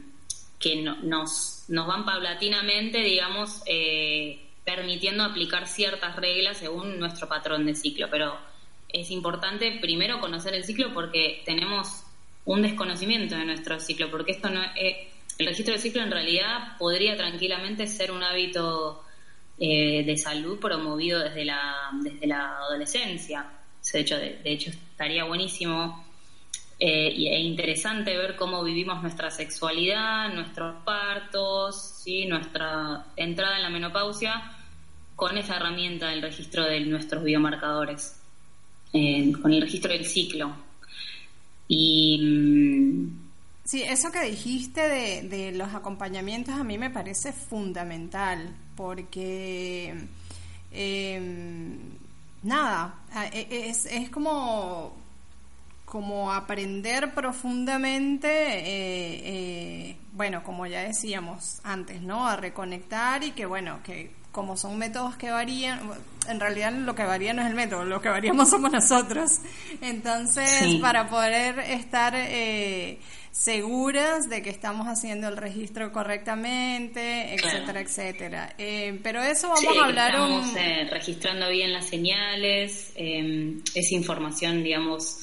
[0.66, 7.76] que nos, nos van paulatinamente, digamos, eh, permitiendo aplicar ciertas reglas según nuestro patrón de
[7.76, 8.08] ciclo.
[8.10, 8.36] Pero
[8.90, 12.04] es importante primero conocer el ciclo porque tenemos
[12.46, 14.96] un desconocimiento de nuestro ciclo, porque esto no es,
[15.38, 19.04] el registro del ciclo en realidad podría tranquilamente ser un hábito
[19.60, 23.52] eh, de salud promovido desde la, desde la adolescencia.
[23.94, 26.05] De hecho, de, hecho estaría buenísimo
[26.80, 32.26] eh, e interesante ver cómo vivimos nuestra sexualidad, nuestros partos, ¿sí?
[32.26, 34.52] nuestra entrada en la menopausia
[35.16, 38.20] con esa herramienta del registro de nuestros biomarcadores
[39.42, 40.56] con el registro del ciclo.
[41.68, 42.20] Y.
[42.22, 43.20] Mm,
[43.64, 49.94] sí, eso que dijiste de, los acompañamientos a mí me parece fundamental, porque.
[50.72, 51.78] Em,
[52.44, 52.96] nada,
[53.34, 55.05] e, es, es como
[55.96, 62.28] como aprender profundamente, eh, eh, bueno, como ya decíamos antes, ¿no?
[62.28, 65.80] A reconectar y que, bueno, que como son métodos que varían,
[66.28, 69.40] en realidad lo que varía no es el método, lo que varíamos somos nosotros.
[69.80, 73.00] Entonces, para poder estar eh,
[73.36, 78.56] seguras de que estamos haciendo el registro correctamente, etcétera, etcétera.
[78.58, 80.12] Eh, pero eso vamos a hablar.
[80.12, 85.20] Estamos eh, registrando bien las señales, eh, es información, digamos,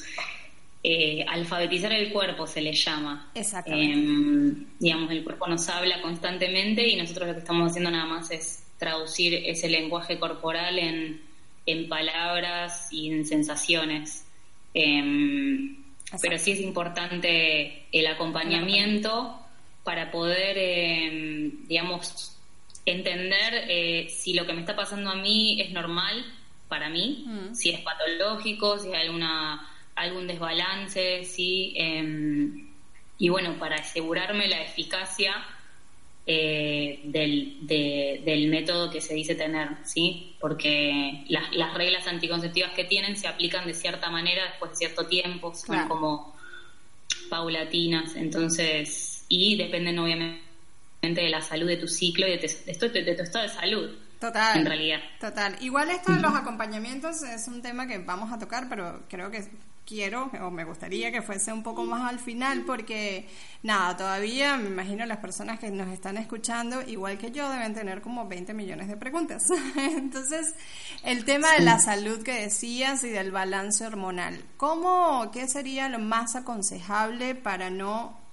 [0.85, 3.31] eh, alfabetizar el cuerpo se le llama.
[3.33, 3.93] Exactamente.
[3.93, 8.31] Em, digamos, el cuerpo nos habla constantemente y nosotros lo que estamos haciendo nada más
[8.31, 11.21] es traducir ese lenguaje corporal en,
[11.65, 14.25] en palabras y en sensaciones.
[14.73, 15.77] Em,
[16.21, 19.39] pero sí es importante el acompañamiento
[19.85, 22.37] para poder, em, digamos,
[22.85, 26.25] entender eh, si lo que me está pasando a mí es normal
[26.67, 27.55] para mí, mm.
[27.55, 31.73] si es patológico, si hay alguna algún desbalance, ¿sí?
[31.75, 32.67] Em,
[33.17, 35.35] y bueno, para asegurarme la eficacia
[36.25, 40.35] eh, del, del, método que se dice tener, ¿sí?
[40.39, 45.05] Porque las, las, reglas anticonceptivas que tienen se aplican de cierta manera después de cierto
[45.05, 46.35] tiempo, son como
[47.29, 50.41] paulatinas, entonces, y dependen obviamente
[51.01, 53.91] de la salud de tu ciclo y de, tu, de tu estado de salud.
[54.19, 54.57] Total.
[54.57, 54.99] En realidad.
[55.19, 55.57] Total.
[55.59, 59.43] Igual esto de los acompañamientos es un tema que vamos a tocar, pero creo que
[59.85, 63.27] quiero o me gustaría que fuese un poco más al final porque
[63.61, 68.01] nada, todavía me imagino las personas que nos están escuchando, igual que yo, deben tener
[68.01, 69.43] como 20 millones de preguntas.
[69.75, 70.53] Entonces,
[71.03, 75.99] el tema de la salud que decías y del balance hormonal, ¿cómo, qué sería lo
[75.99, 78.23] más aconsejable para no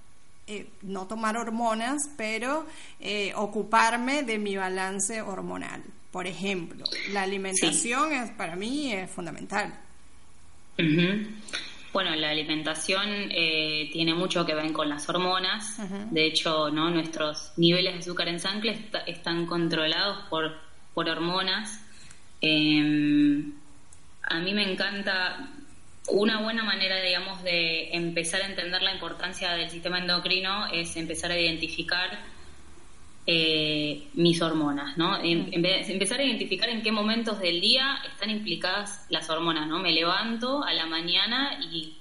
[0.47, 2.65] eh, no tomar hormonas, pero
[2.99, 5.81] eh, ocuparme de mi balance hormonal.
[6.11, 9.79] Por ejemplo, la alimentación es para mí es fundamental.
[11.93, 15.77] Bueno, la alimentación eh, tiene mucho que ver con las hormonas.
[16.09, 18.77] De hecho, no nuestros niveles de azúcar en sangre
[19.07, 20.57] están controlados por,
[20.93, 21.83] por hormonas.
[22.39, 23.53] Em,
[24.23, 25.49] a mí me encanta
[26.07, 31.31] una buena manera, digamos, de empezar a entender la importancia del sistema endocrino es empezar
[31.31, 32.09] a identificar
[33.33, 35.17] eh, mis hormonas, ¿no?
[35.23, 35.65] Em, mm.
[35.89, 39.79] empezar a identificar en qué momentos del día están implicadas las hormonas, ¿no?
[39.79, 41.95] Me levanto a la mañana y,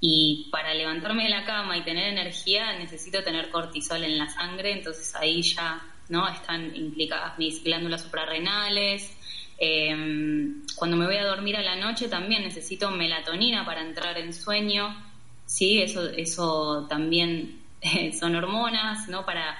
[0.00, 4.72] y para levantarme de la cama y tener energía necesito tener cortisol en la sangre,
[4.72, 6.26] entonces ahí ya, ¿no?
[6.26, 9.16] Están implicadas mis glándulas suprarrenales.
[9.60, 9.94] Eh,
[10.74, 14.92] cuando me voy a dormir a la noche también necesito melatonina para entrar en sueño,
[15.46, 15.80] ¿sí?
[15.80, 17.60] Eso, eso también
[18.18, 19.24] son hormonas, ¿no?
[19.24, 19.56] Para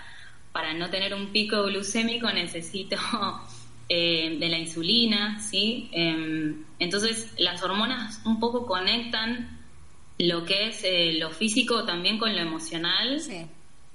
[0.54, 2.96] para no tener un pico glucémico necesito
[3.88, 5.88] eh, de la insulina, ¿sí?
[5.90, 9.58] Em, entonces las hormonas un poco conectan
[10.16, 13.18] lo que es eh, lo físico también con lo emocional.
[13.18, 13.44] Sí.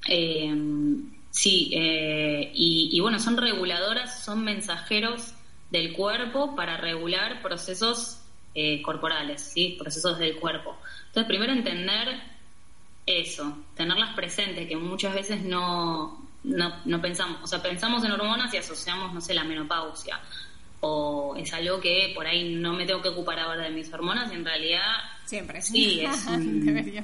[0.06, 5.34] Em, sí, eh, y, y, bueno, son reguladoras, son mensajeros
[5.72, 8.18] del cuerpo para regular procesos
[8.84, 9.78] corporales, ¿sí?
[9.80, 10.78] Procesos del cuerpo.
[11.08, 12.20] Entonces, primero entender
[13.06, 18.54] eso, tenerlas presentes, que muchas veces no, no, no pensamos, o sea, pensamos en hormonas
[18.54, 20.20] y asociamos, no sé, la menopausia.
[20.82, 24.32] O es algo que por ahí no me tengo que ocupar ahora de mis hormonas
[24.32, 24.96] y en realidad...
[25.26, 26.02] Siempre, sí.
[26.02, 26.26] es,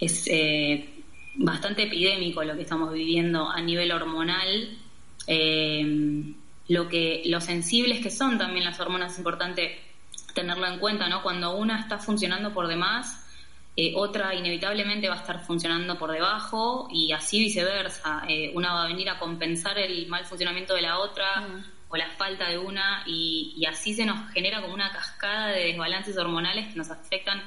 [0.00, 1.02] es eh,
[1.36, 4.78] bastante epidémico lo que estamos viviendo a nivel hormonal.
[5.26, 6.34] Eh,
[6.68, 9.78] lo que los sensibles que son también las hormonas es importante
[10.34, 11.22] tenerlo en cuenta, ¿no?
[11.22, 13.23] Cuando una está funcionando por demás,
[13.76, 18.22] eh, otra inevitablemente va a estar funcionando por debajo y así viceversa.
[18.28, 21.64] Eh, una va a venir a compensar el mal funcionamiento de la otra mm.
[21.88, 26.16] o la falta de una y, así se nos genera como una cascada de desbalances
[26.16, 27.42] hormonales que nos afectan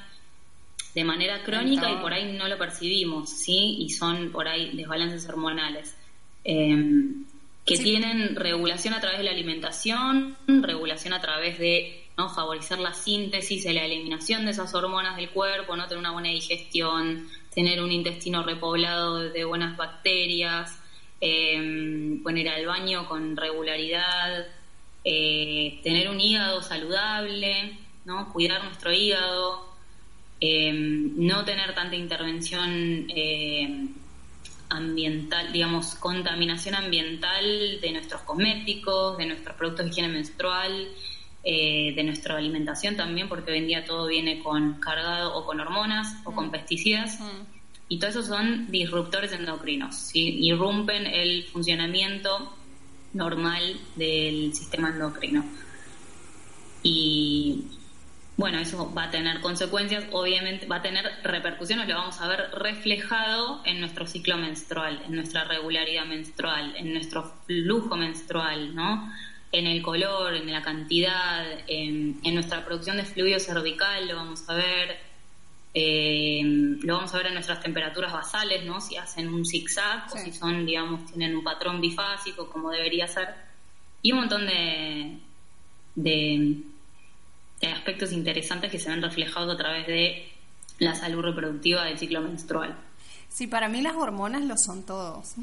[0.94, 3.76] de manera crónica y por ahí no lo percibimos, ¿sí?
[3.78, 5.96] Y son por ahí desbalances hormonales.
[6.44, 7.24] Em,
[7.64, 12.28] que tienen regulación a través de la alimentación, regulación a través de ¿no?
[12.28, 16.30] favorecer la síntesis y la eliminación de esas hormonas del cuerpo, no tener una buena
[16.30, 20.76] digestión, tener un intestino repoblado de buenas bacterias,
[21.20, 24.48] eh, poner al baño con regularidad,
[25.04, 28.32] eh, tener un hígado saludable, ¿no?
[28.32, 29.68] cuidar nuestro hígado,
[30.40, 33.06] eh, no tener tanta intervención
[34.70, 40.88] ambiental, digamos, contaminación ambiental de nuestros cosméticos, de nuestros productos de higiene menstrual,
[41.44, 45.60] eh, de nuestra alimentación también, porque hoy en día todo viene con cargado o con
[45.60, 46.50] hormonas o con mm.
[46.50, 47.20] pesticidas.
[47.20, 47.58] Mm.
[47.90, 50.38] Y todo eso son disruptores endocrinos, ¿sí?
[50.42, 52.54] irrumpen el funcionamiento
[53.14, 55.44] normal del sistema endocrino.
[56.82, 57.64] Y
[58.36, 62.50] bueno, eso va a tener consecuencias, obviamente va a tener repercusiones, lo vamos a ver
[62.52, 69.12] reflejado en nuestro ciclo menstrual, en nuestra regularidad menstrual, en nuestro flujo menstrual, ¿no?
[69.52, 74.54] En el color, en la cantidad, en, nuestra producción de fluido cervical, lo vamos a
[74.54, 74.98] ver,
[75.74, 78.80] eh, lo vamos a ver en nuestras temperaturas basales, ¿no?
[78.80, 83.28] Si hacen un zigzag o si son, digamos, tienen un patrón bifásico como debería ser.
[84.02, 85.18] Y un montón de,
[85.94, 86.62] de,
[87.72, 90.28] aspectos interesantes que se ven reflejados a través de
[90.78, 92.76] la salud reproductiva del ciclo menstrual.
[93.28, 95.34] Sí, para mí las hormonas lo son todos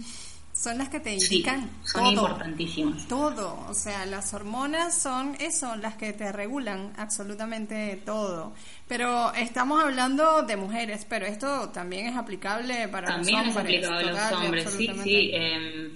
[0.56, 3.08] son las que te indican son importantísimas.
[3.08, 8.54] Todo, o sea, las hormonas son eso, las que te regulan absolutamente todo.
[8.88, 13.36] Pero estamos hablando de mujeres, pero esto también es aplicable para los hombres.
[13.36, 15.32] También es aplicable a los hombres, sí, sí.
[15.34, 15.94] Em,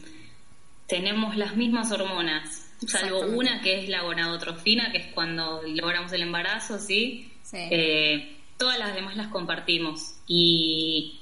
[0.87, 6.23] tenemos las mismas hormonas, salvo una que es la gonadotrofina, que es cuando logramos el
[6.23, 7.31] embarazo, ¿sí?
[7.43, 7.57] sí.
[7.71, 11.21] Eh, todas las demás las compartimos y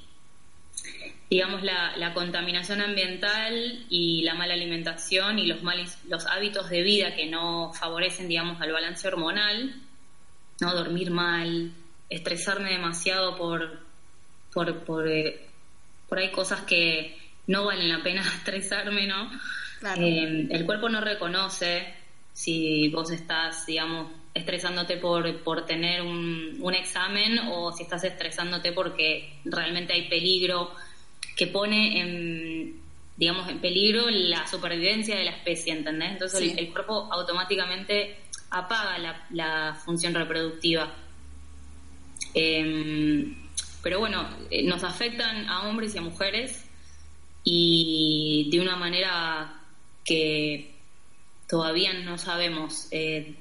[1.30, 6.82] digamos, la, la, contaminación ambiental y la mala alimentación y los, males, los hábitos de
[6.82, 9.74] vida que no favorecen, digamos, al balance hormonal,
[10.60, 10.74] ¿no?
[10.74, 11.72] Dormir mal,
[12.08, 13.80] estresarme demasiado por,
[14.52, 15.46] por, por, eh,
[16.08, 19.30] por ahí cosas que no valen la pena estresarme, ¿no?
[19.96, 21.94] Eh, el cuerpo no reconoce
[22.32, 28.72] si vos estás, digamos, estresándote por, por tener un, un examen o si estás estresándote
[28.72, 30.72] porque realmente hay peligro
[31.36, 32.80] que pone en,
[33.16, 36.12] digamos, en peligro la supervivencia de la especie, ¿entendés?
[36.12, 38.16] Entonces el, cuerpo automáticamente
[38.50, 40.94] apaga la, función reproductiva.
[42.34, 43.34] Em,
[43.82, 46.64] pero bueno, eh, nos afectan a hombres y a mujeres
[47.44, 49.62] y de una manera
[50.04, 50.74] que
[51.48, 53.34] todavía no sabemos, eh,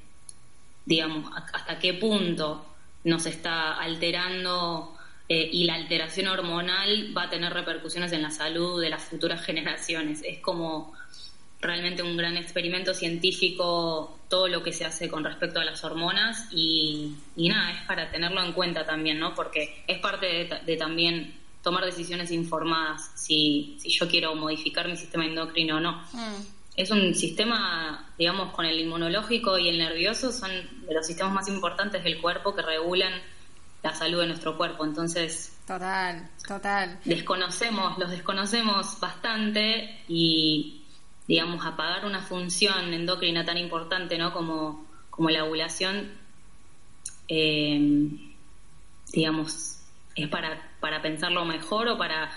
[0.85, 2.65] digamos, hasta qué punto
[3.03, 4.96] nos está alterando
[5.29, 9.41] eh, y la alteración hormonal va a tener repercusiones en la salud de las futuras
[9.45, 10.21] generaciones.
[10.23, 10.93] Es como
[11.59, 16.47] realmente un gran experimento científico todo lo que se hace con respecto a las hormonas
[16.51, 19.33] y, nada, es para tenerlo en cuenta también, ¿no?
[19.33, 25.25] Porque es parte de, también tomar decisiones informadas si, si, yo quiero modificar mi sistema
[25.25, 26.03] endocrino o no.
[26.13, 26.57] Mm.
[26.75, 30.51] Es un sistema, digamos, con el inmunológico y el nervioso, son
[30.87, 33.13] de los sistemas más importantes del cuerpo que regulan
[33.83, 34.85] la salud de nuestro cuerpo.
[34.85, 36.99] Entonces, total, total.
[37.05, 40.83] Desconocemos, los desconocemos bastante y,
[41.27, 44.33] digamos, apagar una función endocrina tan importante, ¿no?
[44.33, 46.11] Como, como la ovulación,
[47.27, 48.09] eh,
[49.11, 49.79] digamos,
[50.15, 52.31] es para, para pensarlo mejor o para,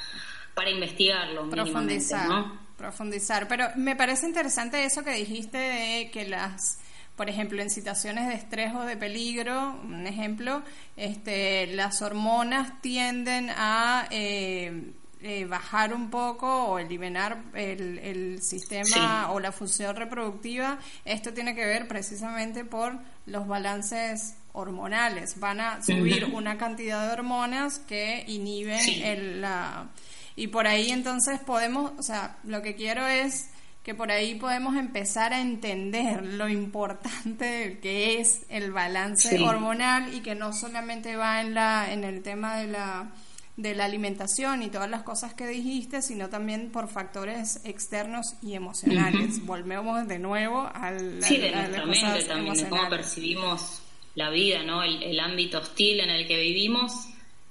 [0.55, 1.49] para investigarlo.
[1.49, 2.45] Profundizar,
[2.77, 3.49] profundizar.
[3.49, 6.79] Pero me parece interesante eso que dijiste de que las
[7.21, 10.63] por ejemplo, en situaciones de estrés o de peligro, un ejemplo,
[10.97, 19.39] este, las hormonas tienden a eh, eh, bajar un poco o eliminar el, sistema o
[19.39, 20.79] la función reproductiva.
[21.05, 25.39] Esto tiene que ver precisamente por los balances hormonales.
[25.39, 29.91] Van a subir una cantidad de hormonas que inhiben el, la...
[30.37, 33.51] Y por ahí entonces podemos, o sea, lo que quiero es
[33.83, 40.21] que por ahí podemos empezar a entender lo importante que es el balance hormonal y
[40.21, 43.13] que no solamente va en la en el tema de la
[43.57, 48.55] de la alimentación y todas las cosas que dijiste, sino también por factores externos y
[48.55, 49.45] emocionales.
[49.45, 53.83] Volvemos de nuevo al sí, de nuestra mente también, de cómo percibimos
[54.15, 54.83] la vida, ¿no?
[54.83, 56.93] El, el ámbito hostil en el que vivimos,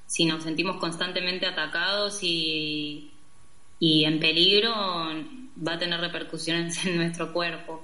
[0.08, 3.12] si nos sentimos constantemente atacados y,
[3.80, 5.12] y en peligro,
[5.66, 7.82] va a tener repercusiones en nuestro cuerpo.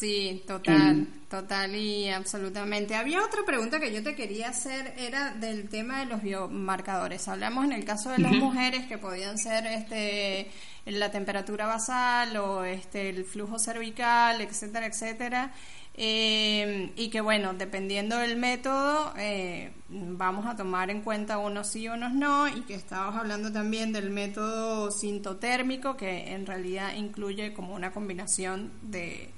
[0.00, 2.94] Sí, total, total y absolutamente.
[2.94, 7.28] Había otra pregunta que yo te quería hacer, era del tema de los biomarcadores.
[7.28, 10.50] Hablamos en el caso de las mujeres que podían ser este
[10.86, 15.52] la temperatura basal o este el flujo cervical, etcétera, etcétera.
[15.94, 21.88] Eh, y que bueno, dependiendo del método, eh, vamos a tomar en cuenta unos sí,
[21.88, 27.74] unos no, y que estábamos hablando también del método sintotérmico, que en realidad incluye como
[27.74, 29.30] una combinación de,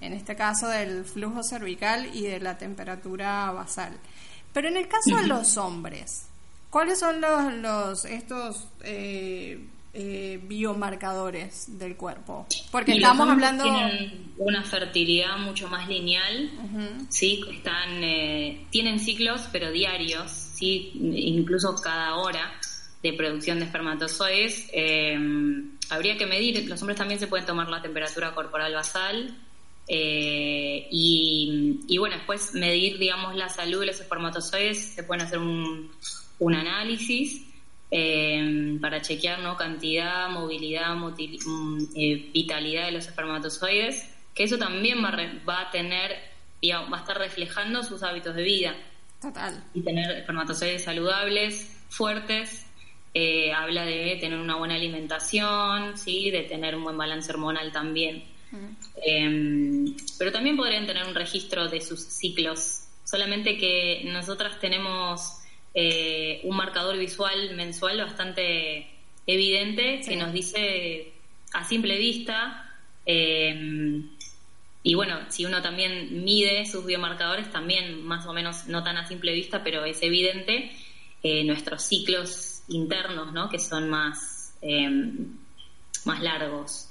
[0.00, 3.98] en este caso, del flujo cervical y de la temperatura basal.
[4.52, 6.28] Pero en el caso de los hombres,
[6.70, 9.66] ¿cuáles son los, los estos eh,
[9.98, 12.46] eh, biomarcadores del cuerpo.
[12.70, 13.64] Porque estamos hablando...
[13.64, 16.50] Tienen una fertilidad mucho más lineal,
[17.08, 17.42] ¿sí?
[17.50, 20.92] Están, eh, tienen ciclos, pero diarios, ¿sí?
[21.00, 22.52] Incluso cada hora
[23.02, 24.68] de producción de espermatozoides.
[24.74, 25.18] Eh,
[25.88, 29.34] habría que medir, los hombres también se pueden tomar la temperatura corporal basal,
[29.88, 35.90] y, y, bueno, después medir, digamos, la salud de los espermatozoides, se pueden hacer un,
[36.38, 37.45] un análisis
[37.98, 39.56] eh, para chequear ¿no?
[39.56, 44.12] cantidad, movilidad, mm, eh, vitalidad de los espermatozoides.
[44.34, 45.16] que eso también va,
[45.48, 46.14] va a tener,
[46.62, 48.76] va a estar reflejando sus hábitos de vida.
[49.22, 49.64] Total.
[49.72, 52.66] Y tener espermatozoides saludables, fuertes,
[53.14, 56.30] eh, habla de tener una buena alimentación, ¿sí?
[56.30, 58.24] de tener un buen balance hormonal también.
[59.06, 65.45] Em, pero también podrían tener un registro de sus ciclos, solamente que nosotras tenemos
[65.78, 68.88] eh, un marcador visual mensual bastante
[69.26, 71.12] evidente que nos dice
[71.52, 72.74] a simple vista,
[73.04, 74.08] em,
[74.82, 79.06] y bueno, si uno también mide sus biomarcadores, también más o menos no tan a
[79.06, 80.72] simple vista, pero es evidente
[81.22, 83.50] eh, nuestros ciclos internos, ¿no?
[83.50, 85.36] Que son más, em,
[86.06, 86.85] más largos.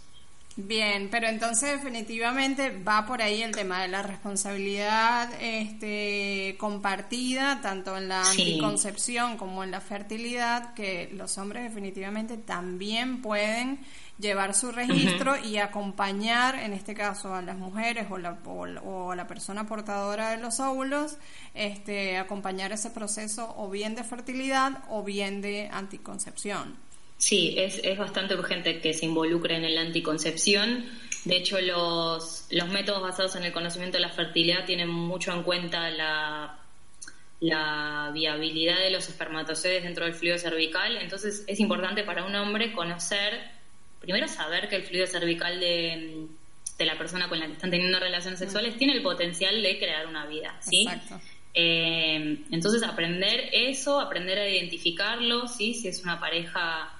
[0.57, 7.97] Bien, pero entonces definitivamente va por ahí el tema de la responsabilidad este, compartida, tanto
[7.97, 13.81] en la anticoncepción como en la fertilidad, que los hombres definitivamente también pueden
[14.17, 19.27] llevar su registro y acompañar, en este caso, a las mujeres o la, o, la
[19.27, 21.17] persona portadora de los óvulos,
[21.53, 26.84] este, acompañar ese proceso o bien de fertilidad o bien de anticoncepción.
[27.17, 30.85] Sí, es, es bastante urgente que se involucre en la anticoncepción.
[31.23, 35.43] De hecho, los, los métodos basados en el conocimiento de la fertilidad tienen mucho en
[35.43, 36.59] cuenta la,
[37.39, 40.97] la viabilidad de los espermatozoides dentro del fluido cervical.
[40.97, 43.39] Entonces, es importante para un hombre conocer,
[43.99, 46.27] primero saber que el fluido cervical de,
[46.77, 50.05] de la persona con la que están teniendo relaciones sexuales tiene el potencial de crear
[50.07, 50.57] una vida.
[50.59, 50.83] ¿sí?
[50.83, 51.19] Exacto.
[51.53, 55.73] Eh, entonces, aprender eso, aprender a identificarlo, ¿sí?
[55.73, 56.91] si es una pareja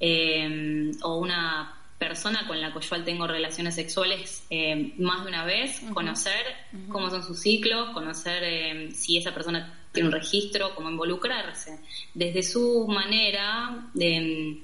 [0.00, 5.80] eh, o una persona con la cual tengo relaciones sexuales eh, más de una vez,
[5.94, 6.44] conocer
[6.88, 11.78] cómo son sus ciclos, conocer eh, si esa persona tiene un registro, cómo involucrarse.
[12.12, 14.60] Desde su manera de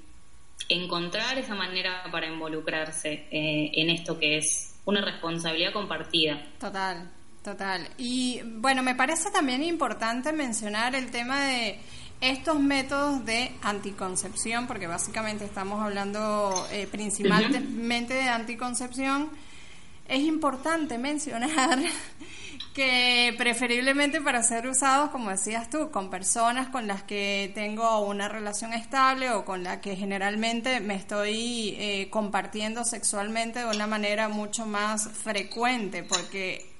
[0.68, 6.42] encontrar esa manera para involucrarse en esto que es una responsabilidad compartida.
[6.58, 7.10] Total,
[7.42, 7.88] total.
[7.96, 11.78] Y bueno, me parece también importante mencionar el tema de
[12.20, 19.30] estos métodos de anticoncepción, porque básicamente estamos hablando eh, principalmente de anticoncepción,
[20.06, 21.78] es importante mencionar
[22.74, 28.28] que preferiblemente para ser usados, como decías tú, con personas con las que tengo una
[28.28, 34.28] relación estable o con las que generalmente me estoy eh, compartiendo sexualmente de una manera
[34.28, 36.70] mucho más frecuente, porque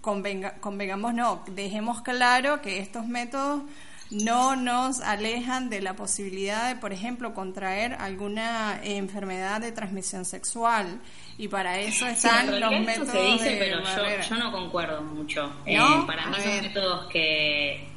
[0.00, 3.62] convenga, convengamos, no, dejemos claro que estos métodos
[4.10, 11.00] no nos alejan de la posibilidad de, por ejemplo, contraer alguna enfermedad de transmisión sexual.
[11.38, 13.12] Y para eso están los métodos.
[13.12, 13.82] se dice, pero
[14.28, 15.52] yo, no concuerdo mucho.
[15.64, 17.88] Eh, para mí son métodos que,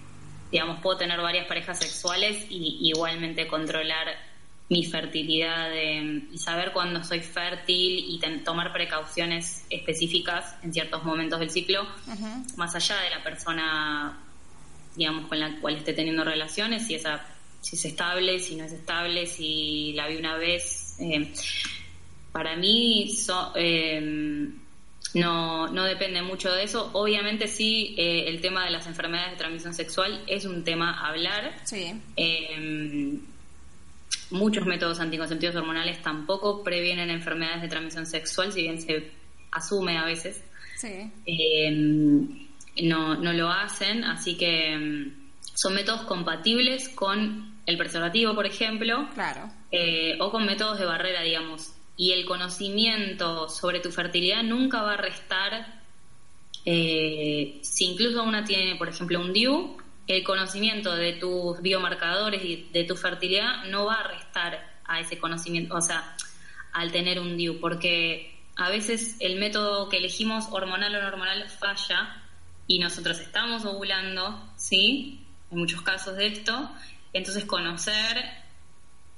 [0.51, 4.07] digamos, puedo tener varias parejas sexuales y igualmente controlar
[4.69, 11.49] mi fertilidad y saber cuándo soy fértil y tomar precauciones específicas en ciertos momentos del
[11.49, 11.85] ciclo,
[12.55, 14.17] más allá de la persona
[14.95, 17.25] digamos, con la cual esté teniendo relaciones, si, esa,
[17.61, 20.97] si es estable, si no es estable, si la vi una vez.
[20.99, 21.31] Eh,
[22.31, 23.15] para mí
[23.55, 24.55] em,
[25.13, 26.89] no, no depende mucho de eso.
[26.93, 31.09] Obviamente sí, eh, el tema de las enfermedades de transmisión sexual es un tema a
[31.09, 31.55] hablar.
[31.63, 31.93] Sí.
[34.31, 39.11] Muchos métodos anticonceptivos hormonales tampoco previenen enfermedades de transmisión sexual, si bien se
[39.51, 40.41] asume a veces.
[40.75, 41.11] Sí.
[42.81, 49.07] No, no lo hacen, así que mm, son métodos compatibles con el preservativo, por ejemplo,
[49.13, 49.49] claro.
[49.71, 51.73] Eh, o con métodos de barrera, digamos.
[51.95, 55.81] Y el conocimiento sobre tu fertilidad nunca va a restar,
[56.65, 62.67] eh, si incluso una tiene, por ejemplo, un DIU, el conocimiento de tus biomarcadores y
[62.73, 66.15] de tu fertilidad no va a restar a ese conocimiento, o sea,
[66.73, 71.47] al tener un DIU, porque a veces el método que elegimos, hormonal o no hormonal,
[71.49, 72.22] falla
[72.67, 75.25] y nosotros estamos ovulando, ¿sí?
[75.51, 76.71] En muchos casos de esto.
[77.13, 78.23] Entonces conocer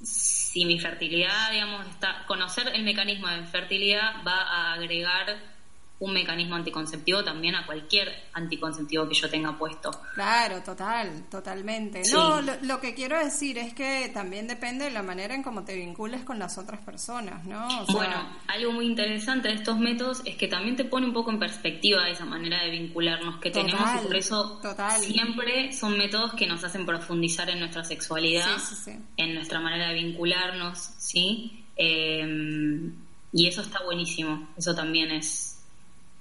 [0.01, 5.54] si mi fertilidad, digamos, está, conocer el mecanismo de fertilidad va a agregar
[5.99, 9.91] un mecanismo anticonceptivo también a cualquier anticonceptivo que yo tenga puesto.
[10.13, 12.01] Claro, total, totalmente.
[12.11, 15.73] No, lo, que quiero decir es que también depende de la manera en cómo te
[15.75, 17.67] vincules con las otras personas, ¿no?
[17.87, 21.39] bueno, algo muy interesante de estos métodos es que también te pone un poco en
[21.39, 24.61] perspectiva esa manera de vincularnos que tenemos y por eso
[24.99, 28.57] siempre son métodos que nos hacen profundizar en nuestra sexualidad,
[29.15, 31.63] en nuestra manera de vincularnos, ¿sí?
[31.77, 32.91] Eh,
[33.31, 35.54] y eso está buenísimo, eso también es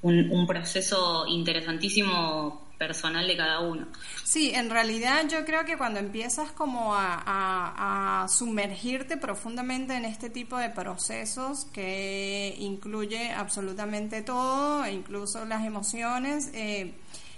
[0.04, 3.86] un, proceso interesantísimo personal de cada uno.
[4.22, 10.56] Sí, en realidad yo creo que cuando empiezas como a, sumergirte profundamente en este tipo
[10.56, 16.94] de procesos que incluye absolutamente todo, incluso las emociones, eh,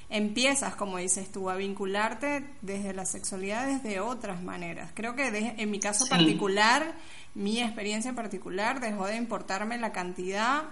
[0.09, 4.91] empiezas, como dices tú, a vincularte desde la sexualidad desde otras maneras.
[4.95, 6.95] Creo que en mi caso particular,
[7.35, 10.65] mi experiencia particular, dejó de importarme la cantidad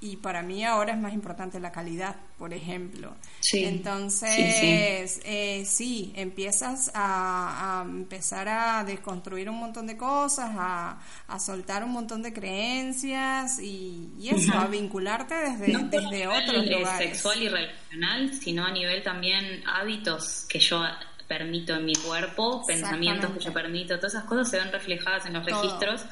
[0.00, 3.16] y para mí ahora es más importante la calidad, por ejemplo.
[3.52, 10.98] Entonces, sí, eh, sí empiezas a, empezar a desconstruir un montón de cosas, a,
[11.40, 17.10] soltar un montón de creencias y, eso, a vincularte desde, no desde otros lugares.
[17.10, 20.84] sexual y relacional, sino a nivel también hábitos que yo
[21.26, 25.34] permito en mi cuerpo, pensamientos que yo permito, todas esas cosas se ven reflejadas en
[25.34, 26.04] los registros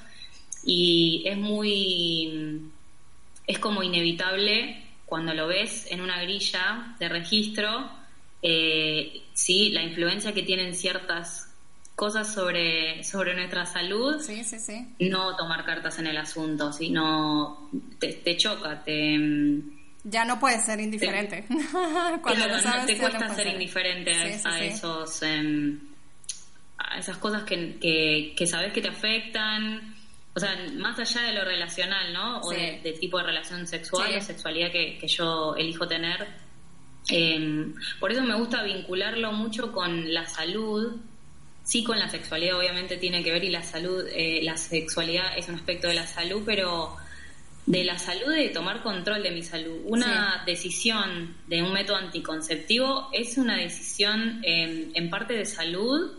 [0.65, 2.71] y es muy
[3.47, 7.89] es como inevitable cuando lo ves en una grilla de registro,
[8.43, 11.49] eh, sí, la influencia que tienen ciertas
[11.95, 14.87] cosas sobre, sobre nuestra salud, sí, sí, sí.
[15.01, 19.19] no tomar cartas en el asunto, sino te, te choca, te...
[20.05, 21.45] Ya no puedes ser indiferente.
[22.23, 24.13] cuando sabes, te cuesta ser indiferente
[24.45, 25.23] a, esos...
[25.23, 25.81] Em,
[26.79, 29.96] a esas cosas que, que, que sabes que te afectan,
[30.37, 32.41] o sea, más allá de lo relacional, ¿no?
[32.43, 36.27] O del tipo de relación sexual o sexualidad que, yo elijo tener.
[37.09, 40.95] Em, por eso me gusta vincularlo mucho con la salud.
[41.65, 45.49] Sí, con la sexualidad obviamente tiene que ver y la salud, eh, la sexualidad es
[45.49, 46.95] un aspecto de la salud, pero
[47.65, 49.81] de la salud de tomar control de mi salud.
[49.87, 56.13] Una decisión de un método anticonceptivo es una decisión em, en parte de salud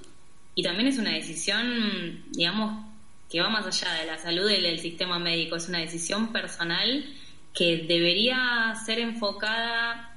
[0.56, 2.87] y también es una decisión, digamos,
[3.30, 7.06] que va más allá de la salud y del sistema médico, es una decisión personal
[7.54, 10.16] que debería ser enfocada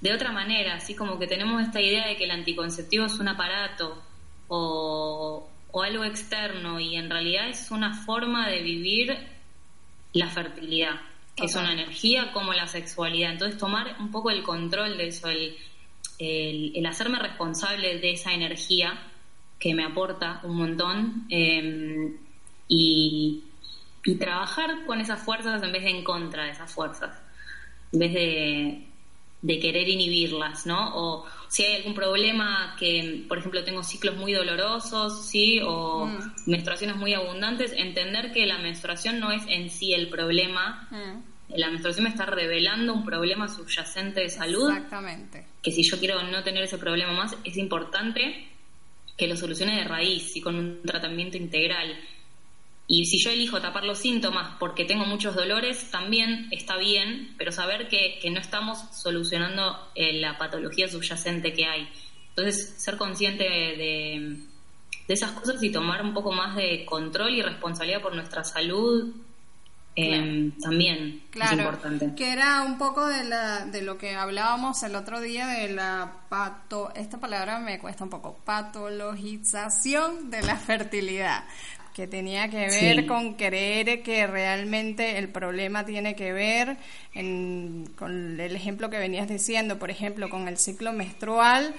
[0.00, 3.28] de otra manera, así como que tenemos esta idea de que el anticonceptivo es un
[3.28, 4.02] aparato
[4.48, 5.48] o,
[5.82, 9.16] algo externo y en realidad es una forma de vivir
[10.12, 11.00] la fertilidad,
[11.34, 13.32] que es una energía como la sexualidad.
[13.32, 15.56] Entonces tomar un poco el control de eso, el,
[16.18, 18.96] el, hacerme responsable de esa energía
[19.58, 21.26] que me aporta un montón.
[21.28, 22.14] Eh,
[22.68, 23.44] y,
[24.18, 27.18] trabajar con esas fuerzas en vez de en contra de esas fuerzas,
[27.90, 28.86] en vez de,
[29.40, 30.94] de querer inhibirlas, ¿no?
[30.94, 35.60] O si hay algún problema que, por ejemplo, tengo ciclos muy dolorosos, ¿sí?
[35.62, 36.32] O mm.
[36.46, 40.88] menstruaciones muy abundantes, entender que la menstruación no es en sí el problema.
[40.90, 41.56] Mm.
[41.56, 44.70] La menstruación me está revelando un problema subyacente de salud.
[44.70, 45.46] Exactamente.
[45.62, 48.48] Que si yo quiero no tener ese problema más, es importante
[49.16, 52.00] que lo solucione de raíz y con un tratamiento integral.
[52.86, 57.50] Y si yo elijo tapar los síntomas porque tengo muchos dolores, también está bien, pero
[57.50, 61.88] saber que, no estamos solucionando eh, la patología subyacente que hay.
[62.30, 64.36] Entonces, ser consciente de,
[65.08, 69.14] esas cosas y tomar un poco más de control y responsabilidad por nuestra salud
[69.94, 72.12] em, también es importante.
[72.16, 76.24] Que era un poco de, la, de lo que hablábamos el otro día de la
[76.28, 81.44] pato, esta palabra me cuesta un poco, patologización de la fertilidad
[81.94, 86.76] que tenía que ver con creer que realmente el problema tiene que ver
[87.14, 91.72] con el ejemplo que venías diciendo, por ejemplo, con el ciclo menstrual,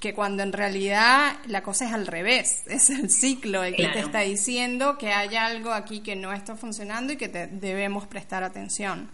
[0.00, 4.00] que cuando en realidad la cosa es al revés, es el ciclo el que te
[4.00, 9.10] está diciendo que hay algo aquí que no está funcionando y que debemos prestar atención.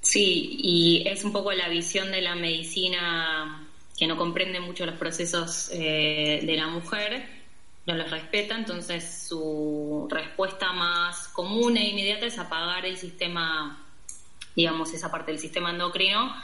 [0.00, 4.96] Sí, y es un poco la visión de la medicina que no comprende mucho los
[4.96, 7.37] procesos eh, de la mujer
[7.88, 13.82] no los respeta, entonces su respuesta más común e inmediata es apagar el sistema,
[14.54, 16.34] digamos, esa parte del sistema endocrino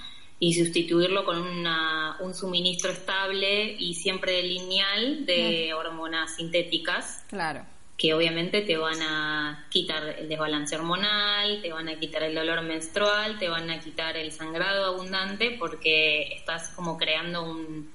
[0.40, 7.24] y sustituirlo con una, un suministro estable y siempre lineal de hormonas sintéticas.
[7.28, 7.66] Claro.
[7.98, 12.62] Que obviamente te van a quitar el desbalance hormonal, te van a quitar el dolor
[12.62, 17.92] menstrual, te van a quitar el sangrado abundante porque estás como creando un,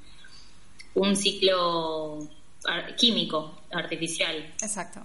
[0.94, 2.30] un ciclo
[2.98, 4.54] químico, artificial.
[4.62, 5.02] Exacto.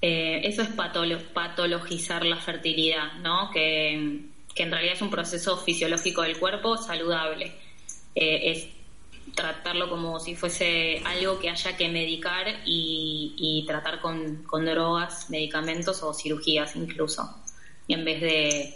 [0.00, 3.50] Eh, eso es patologizar la fertilidad, ¿no?
[3.50, 7.52] Que, en realidad es un proceso fisiológico del cuerpo saludable.
[8.14, 8.68] Eh, es
[9.34, 16.14] tratarlo como si fuese algo que haya que medicar y, tratar con, drogas, medicamentos o
[16.14, 17.42] cirugías incluso.
[17.86, 18.74] Y en vez de,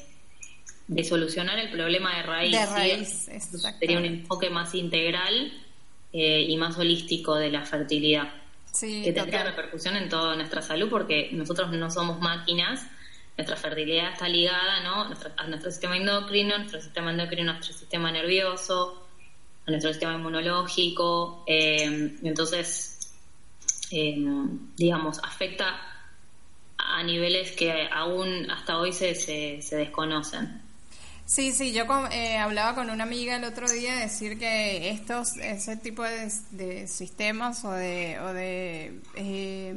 [0.89, 3.29] de solucionar el problema de raíz, de raíz
[3.79, 5.53] sería un enfoque más integral
[6.13, 8.29] eh, y más holístico de la fertilidad.
[8.73, 12.87] Sí, que tendría repercusión en toda nuestra salud porque nosotros no somos máquinas,
[13.37, 15.11] nuestra fertilidad está ligada ¿no?
[15.37, 19.07] a nuestro sistema endocrino, nuestro sistema endocrino, a nuestro sistema nervioso,
[19.67, 21.45] a nuestro sistema inmunológico.
[21.47, 23.15] Eh, entonces,
[23.91, 24.17] eh,
[24.77, 25.81] digamos, afecta
[26.77, 30.70] a niveles que aún hasta hoy se, se, se desconocen.
[31.31, 35.37] Sí, sí, yo eh, hablaba con una amiga el otro día de decir que estos,
[35.37, 39.73] ese tipo de, sistemas o de, o de eh,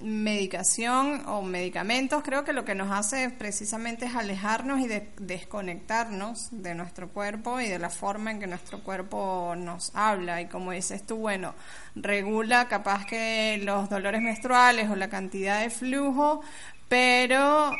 [0.00, 4.86] medicación o medicamentos, creo que lo que nos hace precisamente es alejarnos y
[5.18, 10.40] desconectarnos de nuestro cuerpo y de la forma en que nuestro cuerpo nos habla.
[10.42, 11.56] Y como dices tú, bueno,
[11.96, 16.40] regula capaz que los dolores menstruales o la cantidad de flujo,
[16.88, 17.72] pero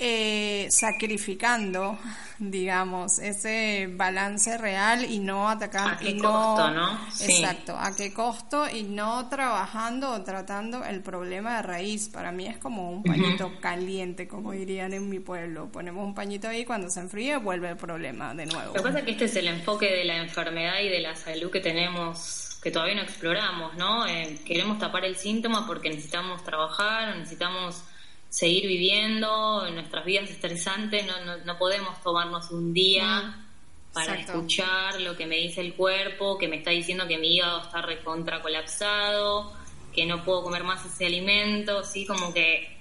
[0.00, 1.98] eh, sacrificando,
[2.38, 5.92] digamos, ese balance real y no atacando.
[5.92, 7.08] ¿A qué costo, no?
[7.20, 12.08] Exacto, a qué costo y no trabajando o tratando el problema de raíz.
[12.08, 15.70] Para mí es como un pañito caliente, como dirían en mi pueblo.
[15.70, 18.68] Ponemos un pañito ahí, cuando se enfríe vuelve el problema de nuevo.
[18.68, 21.14] Lo que pasa es que este es el enfoque de la enfermedad y de la
[21.14, 24.06] salud que tenemos que todavía no exploramos, ¿no?
[24.06, 27.82] Eh, queremos tapar el síntoma porque necesitamos trabajar, necesitamos
[28.30, 35.00] seguir viviendo nuestras vidas estresantes, no, no, no podemos tomarnos un día mm, para escuchar
[35.00, 38.40] lo que me dice el cuerpo, que me está diciendo que mi hígado está recontra
[38.40, 39.52] colapsado,
[39.92, 42.78] que no puedo comer más ese alimento, sí, como que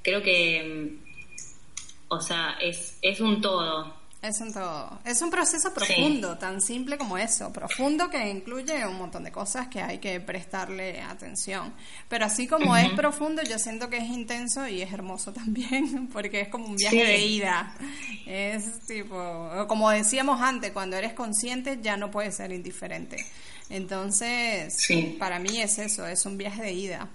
[0.00, 0.96] creo que,
[2.08, 4.01] o sea, es, es un todo.
[4.22, 5.00] Es un todo.
[5.04, 9.66] Es un proceso profundo, tan simple como eso, profundo que incluye un montón de cosas
[9.66, 11.74] que hay que prestarle atención.
[12.08, 16.42] Pero así como es profundo, yo siento que es intenso y es hermoso también, porque
[16.42, 17.74] es como un viaje de ida.
[18.24, 23.26] Es tipo, como decíamos antes, cuando eres consciente ya no puedes ser indiferente.
[23.70, 24.76] Entonces,
[25.18, 27.08] para mí es eso, es un viaje de ida.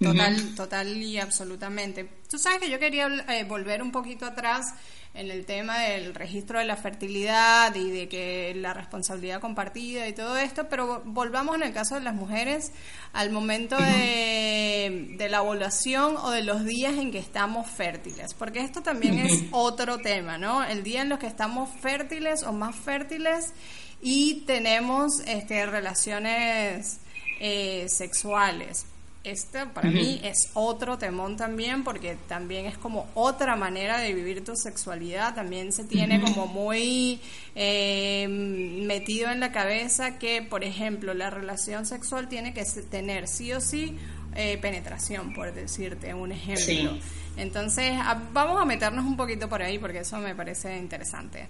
[0.00, 2.08] Total, total y absolutamente.
[2.30, 4.74] Tú sabes que yo quería eh, volver un poquito atrás
[5.12, 10.12] en el tema del registro de la fertilidad y de que la responsabilidad compartida y
[10.12, 12.70] todo esto, pero volvamos en el caso de las mujeres
[13.12, 18.60] al momento de, de la ovulación o de los días en que estamos fértiles, porque
[18.60, 20.62] esto también es otro tema, ¿no?
[20.62, 23.52] El día en los que estamos fértiles o más fértiles
[24.00, 27.00] y tenemos este, relaciones
[27.40, 28.86] eh, sexuales
[29.30, 34.44] este para mí es otro temón también porque también es como otra manera de vivir
[34.44, 37.20] tu sexualidad, también se tiene como muy
[37.54, 43.52] eh, metido en la cabeza que, por ejemplo, la relación sexual tiene que tener sí
[43.52, 43.96] o sí
[44.34, 46.98] eh, penetración, por decirte un ejemplo.
[47.36, 47.92] Entonces,
[48.32, 51.46] vamos a meternos un poquito por ahí porque eso me parece interesante.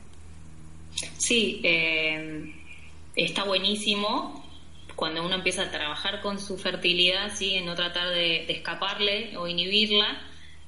[1.17, 2.55] Sí, eh,
[3.15, 4.48] está buenísimo
[4.99, 7.55] cuando uno empieza a trabajar con su fertilidad, ¿sí?
[7.55, 10.21] en no tratar de, escaparle o inhibirla,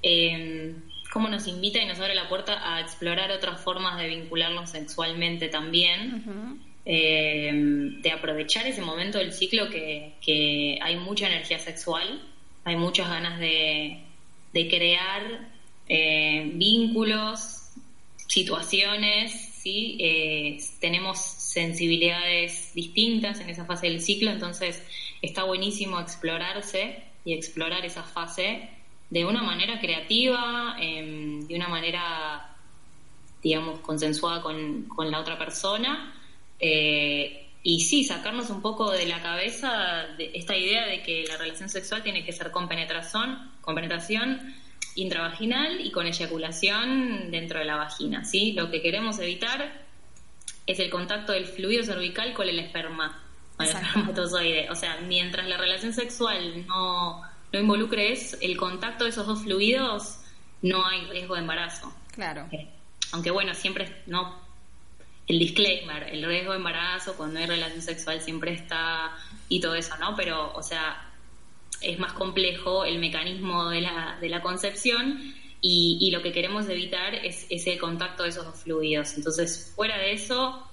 [0.05, 0.73] eh,
[1.13, 5.49] cómo nos invita y nos abre la puerta a explorar otras formas de vincularnos sexualmente
[5.49, 12.23] también, eh, de aprovechar ese momento del ciclo que, hay mucha energía sexual,
[12.63, 14.05] hay muchas ganas de,
[14.53, 15.49] crear
[15.89, 17.73] eh, vínculos,
[18.29, 19.99] situaciones, ¿sí?
[20.79, 21.19] tenemos
[21.51, 24.85] sensibilidades distintas en esa fase del ciclo, entonces
[25.21, 28.71] está buenísimo explorarse y explorar esa fase
[29.11, 32.55] de una manera creativa, em, de una manera,
[33.43, 36.15] digamos, consensuada con, la otra persona.
[36.61, 41.69] Eh, y sí, sacarnos un poco de la cabeza esta idea de que la relación
[41.69, 44.55] sexual tiene que ser con penetración, con penetración
[44.95, 48.53] intravaginal y con eyaculación dentro de la vagina, ¿sí?
[48.53, 49.90] Lo que queremos evitar
[50.67, 53.23] es el contacto del fluido cervical con el esperma,
[53.59, 54.71] el espermatozoide.
[54.71, 60.19] O sea, mientras la relación sexual no, no involucre el contacto de esos dos fluidos,
[60.63, 61.93] no hay riesgo de embarazo.
[62.13, 62.47] Claro.
[62.53, 62.69] Eh,
[63.13, 64.51] aunque bueno, siempre no
[65.27, 69.13] el disclaimer, el riesgo de embarazo cuando hay relación sexual siempre está
[69.49, 70.17] y todo eso, ¿no?
[70.17, 71.09] Pero, o sea,
[71.81, 77.15] es más complejo el mecanismo de la, de la concepción y, lo que queremos evitar
[77.15, 79.15] es ese contacto de esos dos fluidos.
[79.17, 80.67] Entonces, fuera de eso,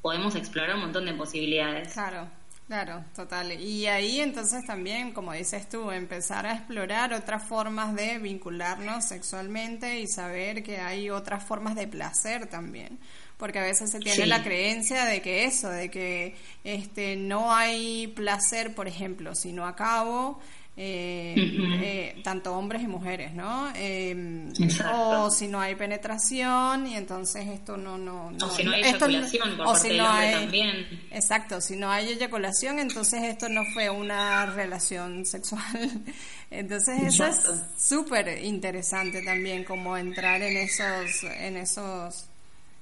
[0.00, 1.92] podemos explorar un montón de posibilidades.
[1.92, 2.28] Claro.
[2.68, 3.60] Claro, total.
[3.60, 10.00] Y ahí entonces también, como dices tú, empezar a explorar otras formas de vincularnos sexualmente
[10.00, 12.98] y saber que hay otras formas de placer también.
[13.36, 18.06] Porque a veces se tiene la creencia de que eso, de que este no hay
[18.06, 20.40] placer, por ejemplo, si no acabo
[20.74, 21.34] eh,
[21.82, 23.70] eh, tanto hombres y mujeres, ¿no?
[23.76, 24.48] Eh,
[24.94, 27.98] o si no hay penetración y entonces esto no...
[27.98, 29.98] no, o si no hay eyaculación por parte
[30.32, 31.06] también.
[31.10, 36.02] Exacto, si no hay eyaculación, entonces esto no fue una relación sexual.
[36.50, 37.42] Entonces eso es
[37.76, 41.24] súper interesante también, como entrar en esos...
[41.24, 42.28] En esos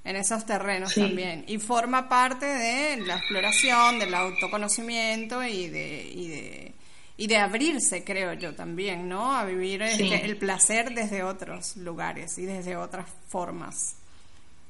[0.03, 6.27] en esos terrenos también y forma parte de la exploración del autoconocimiento y de, y
[6.27, 6.73] de
[7.21, 9.35] y de abrirse, creo yo también, ¿no?
[9.35, 13.95] A vivir este, el placer desde otros lugares y desde otras formas.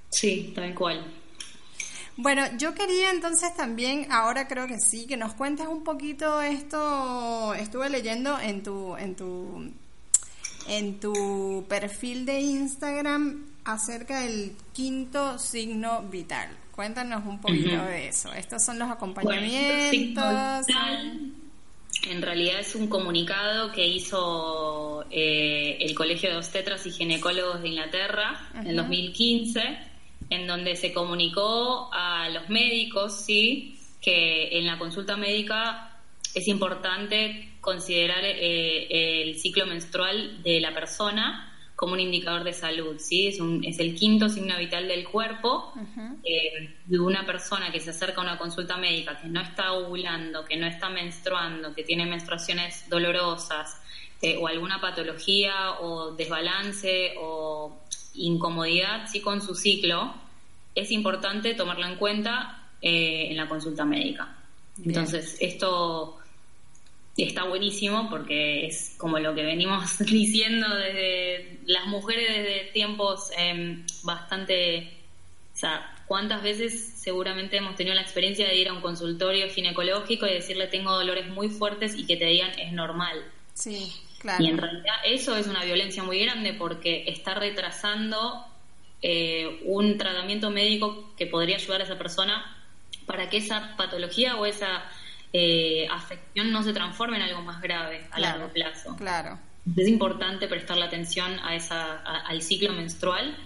[0.10, 1.02] Sí, tal cual.
[2.18, 7.54] Bueno, yo quería entonces también, ahora creo que sí, que nos cuentes un poquito esto.
[7.54, 9.72] Estuve leyendo en tu, en tu,
[10.68, 16.50] en tu perfil de Instagram acerca del quinto signo vital.
[16.74, 18.34] Cuéntanos un poquito de eso.
[18.34, 20.66] Estos son los acompañamientos
[22.10, 27.70] en realidad es un comunicado que hizo eh, el Colegio de Obstetras y Ginecólogos de
[27.70, 29.62] Inglaterra en 2015,
[30.30, 36.00] en donde se comunicó a los médicos, sí, que en la consulta médica
[36.34, 41.51] es importante considerar eh, el ciclo menstrual de la persona
[41.82, 43.26] como un indicador de salud, ¿sí?
[43.26, 45.74] Es, un, es el quinto signo vital del cuerpo
[46.24, 50.46] eh, de una persona que se acerca a una consulta médica que no está ovulando,
[50.46, 53.82] que no está menstruando, que tiene menstruaciones dolorosas
[54.22, 57.82] eh, o alguna patología o desbalance o
[58.14, 59.20] incomodidad ¿sí?
[59.20, 60.14] con su ciclo,
[60.76, 64.38] es importante tomarlo en cuenta eh, en la consulta médica.
[64.86, 66.21] Entonces, esto
[67.16, 73.32] y está buenísimo porque es como lo que venimos diciendo desde las mujeres desde tiempos
[73.38, 74.98] em, bastante...
[75.54, 80.26] O sea, ¿cuántas veces seguramente hemos tenido la experiencia de ir a un consultorio ginecológico
[80.26, 83.22] y decirle tengo dolores muy fuertes y que te digan es normal?
[83.54, 84.44] Sí, claro.
[84.44, 88.46] Y en realidad eso es una violencia muy grande porque está retrasando
[89.02, 92.58] eh, un tratamiento médico que podría ayudar a esa persona
[93.06, 94.84] para que esa patología o esa
[95.34, 98.96] eh, afección no se transforme en algo más grave a largo plazo.
[98.98, 99.40] Claro.
[99.78, 103.38] Es importante prestarle atención a esa, al ciclo menstrual,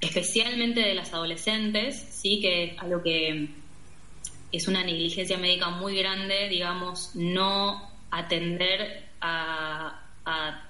[0.00, 3.50] especialmente de las adolescentes, sí, que es algo que
[4.50, 10.64] es una negligencia médica muy grande, digamos, no atender a, a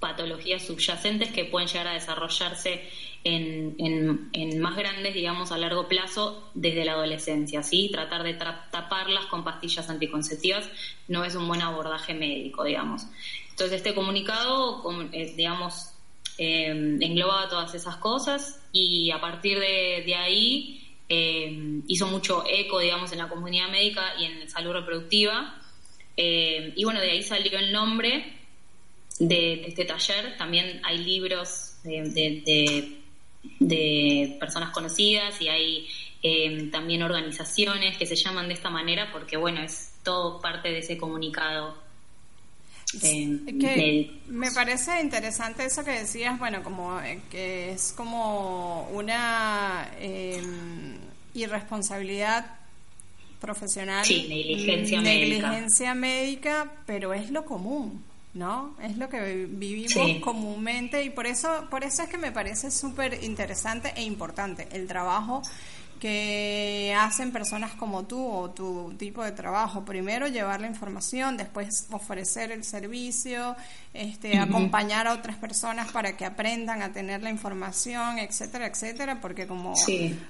[0.00, 2.88] patologías subyacentes que pueden llegar a desarrollarse
[3.26, 7.90] en, más grandes, digamos, a largo plazo desde la adolescencia, ¿sí?
[7.90, 10.68] Tratar de taparlas con pastillas anticonceptivas
[11.08, 13.06] no es un buen abordaje médico, digamos.
[13.50, 15.90] Entonces, este comunicado, eh, digamos,
[16.38, 23.10] eh, engloba todas esas cosas y a partir de, ahí eh, hizo mucho eco, digamos,
[23.12, 25.60] en la comunidad médica y en salud reproductiva.
[26.16, 28.34] y bueno, de ahí salió el nombre
[29.18, 30.36] de, este taller.
[30.36, 32.02] También hay libros de
[32.44, 33.05] de
[34.38, 35.88] personas conocidas y hay
[36.22, 40.78] eh, también organizaciones que se llaman de esta manera porque, bueno, es todo parte de
[40.78, 41.76] ese comunicado.
[43.02, 49.90] Eh, me parece interesante eso que decías, bueno, como eh, que es como una
[51.34, 52.58] irresponsabilidad
[53.40, 58.02] profesional, sí, negligencia, negligencia médica, pero es lo común.
[58.36, 58.76] ¿No?
[58.82, 63.24] Es lo que vivimos comúnmente y por eso, por eso es que me parece súper
[63.24, 65.42] interesante e importante el trabajo
[66.00, 69.84] que hacen personas como tú o tu tipo de trabajo.
[69.84, 73.56] Primero llevar la información, después ofrecer el servicio,
[73.94, 79.46] este, acompañar a otras personas para que aprendan a tener la información, etcétera, etcétera, porque
[79.46, 79.74] como,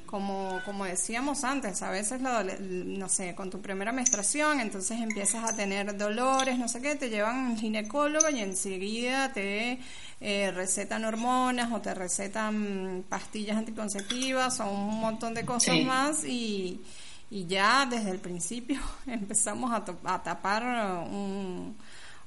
[0.07, 5.57] como, como decíamos antes, a veces, no sé, con tu primera menstruación, entonces empiezas a
[5.57, 9.79] tener dolores, no sé qué, te llevan a un ginecólogo y enseguida te
[10.21, 16.83] eh, recetan hormonas o te recetan pastillas anticonceptivas o un montón de cosas más y,
[17.31, 21.77] y ya desde el principio empezamos a, a tapar un,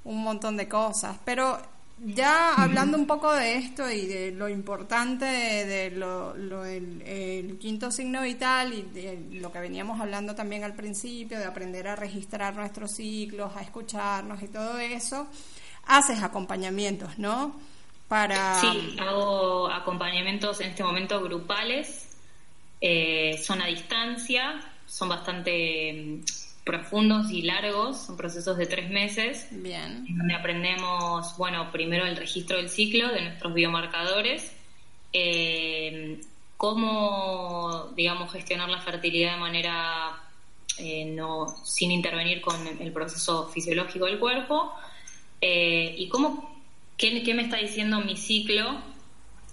[0.04, 1.18] un montón de cosas.
[1.26, 1.60] Pero
[2.06, 6.34] ya hablando un poco de esto y de lo importante de, lo,
[6.66, 11.88] el, quinto signo vital y de lo que veníamos hablando también al principio, de aprender
[11.88, 15.28] a registrar nuestros ciclos, a escucharnos y todo eso,
[15.88, 17.56] haces acompañamientos, ¿no?
[18.10, 18.56] Para...
[18.56, 22.18] Sí, hago acompañamientos en este momento grupales,
[22.82, 29.48] eh, son a distancia, son bastante mm, profundos y largos, son procesos de tres meses,
[29.52, 30.08] Bien.
[30.10, 34.56] donde aprendemos, bueno, primero el registro del ciclo de nuestros biomarcadores,
[35.14, 36.20] eh,
[36.58, 40.24] cómo, digamos, gestionar la fertilidad de manera
[41.08, 44.74] no, sin intervenir con el proceso fisiológico del cuerpo.
[45.42, 46.59] ¿Y cómo,
[47.00, 48.84] qué, me está diciendo mi ciclo,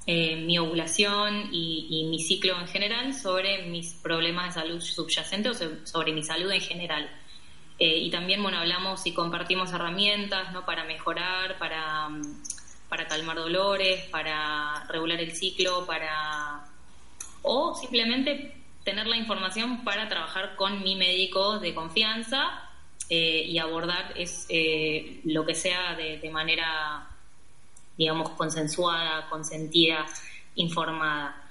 [0.07, 6.12] mi ovulación y, mi ciclo en general sobre mis problemas de salud subyacentes o sobre
[6.12, 7.09] mi salud en general?
[7.78, 10.64] Eh, y también, bueno, hablamos y compartimos herramientas, ¿no?
[10.64, 12.42] Para mejorar, para, mm,
[12.88, 16.64] para calmar dolores, para regular el ciclo, para...
[17.42, 22.70] O simplemente tener la información para trabajar con mi médico de confianza
[23.11, 27.09] eh, y abordar es, eh, lo que sea de manera,
[27.97, 30.07] digamos, consensuada, consentida,
[30.55, 31.42] informada.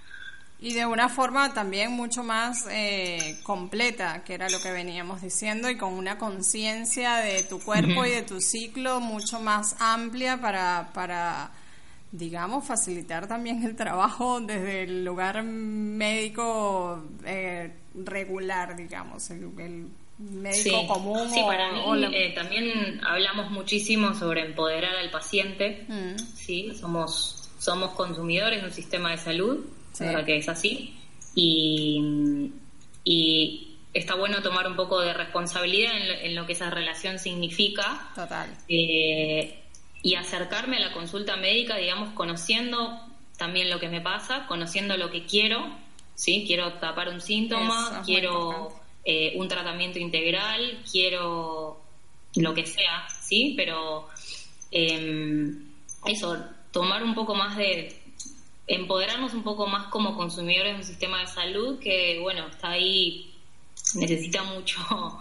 [0.60, 5.70] Y de una forma también mucho más eh, completa, que era lo que veníamos diciendo,
[5.70, 10.92] y con una conciencia de tu cuerpo y de tu ciclo mucho más amplia para,
[10.94, 11.52] para,
[12.12, 21.30] digamos, facilitar también el trabajo desde el lugar médico eh, regular, digamos, el, médico común.
[21.30, 21.82] Sí, para mí
[22.14, 26.18] eh, también hablamos muchísimo sobre empoderar al paciente, mm.
[26.36, 26.72] ¿sí?
[26.80, 29.66] Somos, somos consumidores de un sistema de salud
[30.26, 30.96] que es así.
[31.36, 32.02] Y,
[33.94, 38.10] está bueno tomar un poco de responsabilidad en lo, que esa relación significa.
[38.14, 38.50] Total.
[38.68, 39.62] Eh,
[40.02, 43.00] y acercarme a la consulta médica, digamos, conociendo
[43.38, 45.66] también lo que me pasa, conociendo lo que quiero,
[46.14, 46.44] ¿sí?
[46.46, 51.82] Quiero tapar un síntoma, quiero eh, un tratamiento integral, quiero
[52.36, 53.54] lo que sea, ¿sí?
[53.56, 54.10] Pero
[54.72, 55.70] em,
[56.06, 58.02] eso, tomar un poco más de,
[58.68, 63.34] empoderarnos un poco más como consumidores de un sistema de salud que, bueno, está ahí,
[63.96, 64.80] necesita mucho,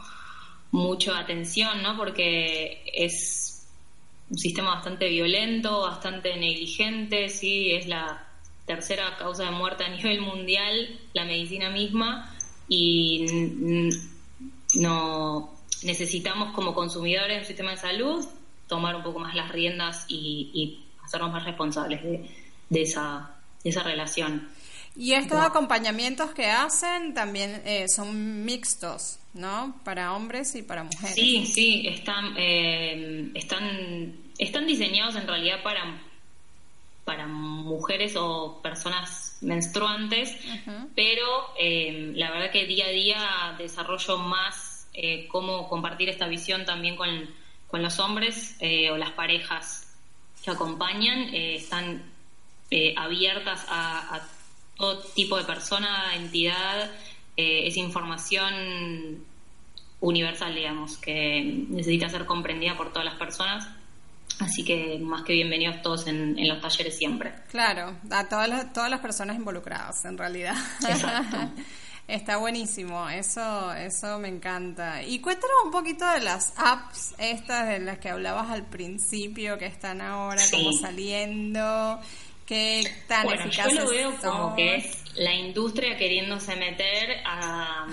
[0.71, 1.97] mucho atención, ¿no?
[1.97, 3.67] Porque es
[4.31, 8.27] un sistema bastante violento, bastante negligente, sí, es la
[8.67, 12.34] tercera causa de muerte a nivel mundial, la medicina misma,
[12.69, 13.91] y
[14.77, 18.25] no necesitamos como consumidores del sistema de salud
[18.67, 22.31] tomar un poco más las riendas y, y hacernos más responsables de,
[22.71, 23.35] de esa
[23.65, 24.49] esa relación.
[24.97, 29.75] Y estos acompañamientos que hacen también eh, son mixtos, ¿no?
[29.83, 31.17] Para hombres y para mujeres.
[31.17, 36.01] Sí, sí, están, eh, están, están diseñados en realidad para,
[37.05, 40.37] para mujeres o personas menstruantes,
[40.95, 41.27] pero
[41.59, 44.89] eh, la verdad que día a día desarrollo más
[45.29, 47.09] cómo compartir esta visión también con,
[47.67, 48.57] con los hombres
[48.93, 49.97] o las parejas
[50.45, 51.35] que acompañan.
[51.35, 52.15] están
[52.71, 54.21] eh, abiertas a,
[54.77, 56.91] todo tipo de persona, entidad,
[57.37, 59.25] eh, es información
[60.01, 63.69] universal, digamos, que necesita ser comprendida por todas las personas.
[64.41, 67.33] Así que más que bienvenidos todos en, los talleres siempre.
[67.51, 70.55] Claro, a todas las, todas las personas involucradas, en realidad.
[72.07, 75.03] Está buenísimo, eso, eso me encanta.
[75.03, 79.65] Y cuéntanos un poquito de las apps estas de las que hablabas al principio, que
[79.67, 81.99] están ahora como saliendo.
[82.45, 87.87] ¿Qué tan bueno, yo lo veo como que es la industria queriéndose meter a,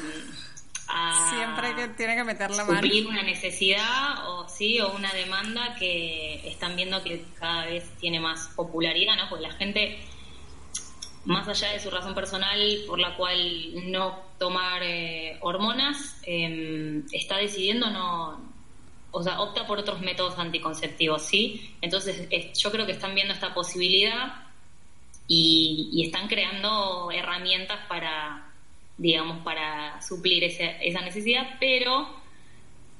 [1.30, 6.48] siempre que tiene que meter la mano una necesidad o sí o una demanda que
[6.48, 9.30] están viendo que cada vez tiene más popularidad, ¿no?
[9.30, 10.00] Porque la gente
[11.26, 17.38] más allá de su razón personal por la cual no tomar eh, hormonas, em, está
[17.38, 18.42] decidiendo no,
[19.12, 21.76] o sea, opta por otros métodos anticonceptivos, ¿sí?
[21.82, 22.28] Entonces,
[22.58, 24.46] yo creo que están viendo esta posibilidad
[25.28, 28.51] y, están creando herramientas para,
[29.02, 32.08] digamos, para suplir esa necesidad, pero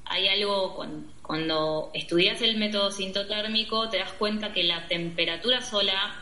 [0.04, 6.16] hay algo, cuando, cuando estudias el método sintotérmico, te das cuenta que la temperatura sola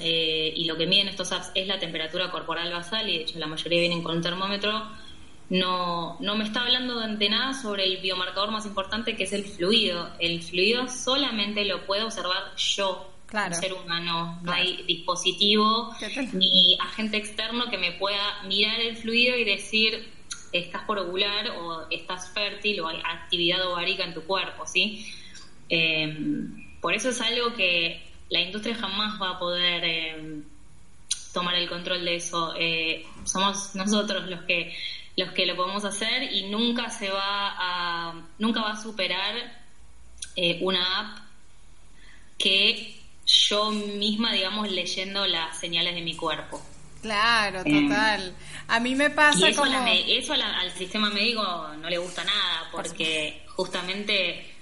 [0.00, 3.38] eh, y lo que miden estos apps es la temperatura corporal basal, y de hecho
[3.38, 4.90] la mayoría vienen con un termómetro,
[5.48, 9.44] no, no me está hablando de nada sobre el biomarcador más importante que es el
[9.44, 10.10] fluido.
[10.18, 13.54] El fluido solamente lo puedo observar yo, claro.
[13.54, 14.38] ser humano.
[14.42, 15.94] No hay dispositivo
[16.32, 20.08] ni agente externo que me pueda mirar el fluido y decir
[20.52, 25.06] estás por ovular o estás fértil o hay actividad ovárica en tu cuerpo, ¿sí?
[25.68, 30.44] Em, por eso es algo que la industria jamás va a poder em,
[31.32, 32.54] tomar el control de eso.
[32.58, 34.76] Eh, somos nosotros los que
[35.16, 39.34] los que lo podemos hacer y nunca se va a nunca va a superar
[40.36, 41.18] eh, una app
[42.38, 42.99] que
[43.30, 46.60] yo misma digamos leyendo las señales de mi cuerpo
[47.02, 48.34] Claro, eh, total.
[48.68, 49.86] a mí me pasa eso, como...
[49.86, 51.42] eso al sistema médico
[51.78, 54.54] no le gusta nada porque justamente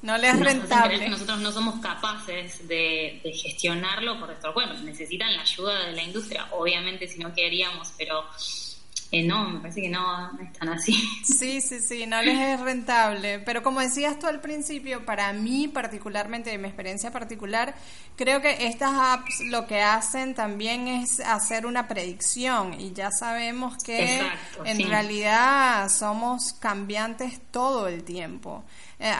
[0.00, 1.08] no le es rentable.
[1.08, 6.02] Nosotros no somos capaces de, de gestionarlo por nuestro bueno, necesitan la ayuda de la
[6.02, 8.24] industria, obviamente si no queríamos, pero
[9.14, 10.92] eh, no, me parece que no, no están así.
[11.24, 13.38] Sí, sí, sí, no les es rentable.
[13.38, 17.76] Pero como decías tú al principio, para mí particularmente, de mi experiencia particular,
[18.16, 23.76] creo que estas apps lo que hacen también es hacer una predicción y ya sabemos
[23.84, 24.20] que
[24.64, 28.64] en realidad somos cambiantes todo el tiempo.
[28.98, 29.12] Eh,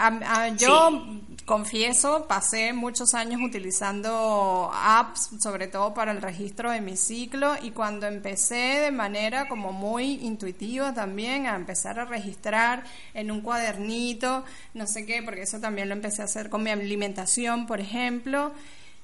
[0.57, 1.03] yo
[1.45, 7.73] confieso, pasé muchos años utilizando apps, sobre todo para el registro de mi ciclo, y
[7.73, 14.45] cuando empecé de manera como muy intuitiva también a empezar a registrar en un cuadernito,
[14.75, 18.53] no sé qué, porque eso también lo empecé a hacer con mi alimentación, por ejemplo,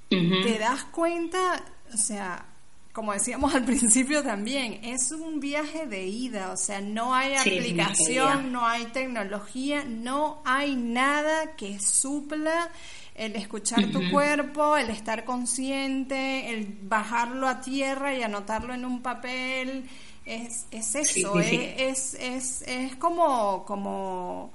[0.09, 2.45] te das cuenta, o sea,
[2.93, 8.53] como decíamos al principio también, es un viaje de ida, o sea, no hay aplicación,
[8.53, 12.71] no hay tecnología, no hay nada que supla
[13.15, 19.03] el escuchar tu cuerpo, el estar consciente, el bajarlo a tierra y anotarlo en un
[19.03, 19.85] papel,
[20.31, 24.53] es, es eso, es, es, es como, como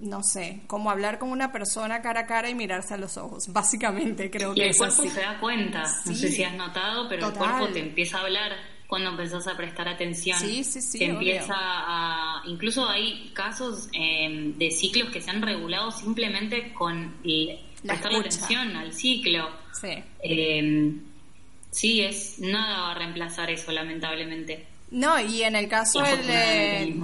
[0.00, 3.52] no sé, como hablar con una persona cara a cara y mirarse a los ojos,
[3.52, 7.32] básicamente creo que el cuerpo se da cuenta, no sé si has notado, pero el
[7.34, 8.52] cuerpo te empieza a hablar
[8.86, 10.38] cuando empezás a prestar atención.
[10.38, 10.98] Sí, sí, sí.
[10.98, 12.42] Te empieza a...
[12.46, 18.92] Incluso hay casos em, de ciclos que se han regulado simplemente con prestar atención al
[18.92, 19.50] ciclo.
[19.72, 19.88] Sí.
[20.20, 21.00] Em,
[21.70, 24.66] sí, es nada va a reemplazar eso, lamentablemente.
[24.94, 26.94] No, y en el caso de,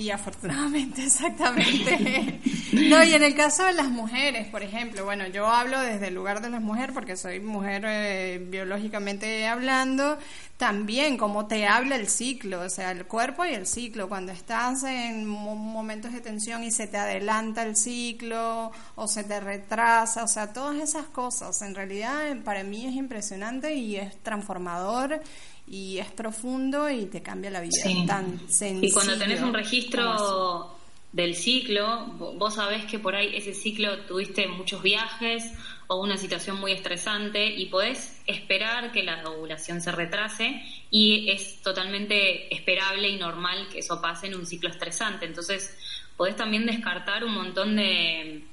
[0.00, 2.40] y afortunadamente, exactamente.
[2.72, 6.14] no, y en el caso de las mujeres, por ejemplo, bueno, yo hablo desde el
[6.14, 10.16] lugar de las mujeres porque soy mujer eh, biológicamente hablando,
[10.56, 14.82] también como te habla el ciclo, o sea, el cuerpo y el ciclo, cuando estás
[14.84, 20.28] en momentos de tensión y se te adelanta el ciclo o se te retrasa, o
[20.28, 25.20] sea, todas esas cosas, en realidad para mí es impresionante y es transformador
[25.68, 27.72] y es profundo y te cambia la vida.
[28.06, 28.88] Tan sencillo.
[28.88, 30.76] Y cuando tenés un registro
[31.12, 35.44] del ciclo, vos sabés que por ahí ese ciclo tuviste muchos viajes
[35.88, 41.62] o una situación muy estresante y podés esperar que la ovulación se retrase y es
[41.62, 45.26] totalmente esperable y normal que eso pase en un ciclo estresante.
[45.26, 45.76] Entonces,
[46.16, 48.44] podés también descartar un montón de,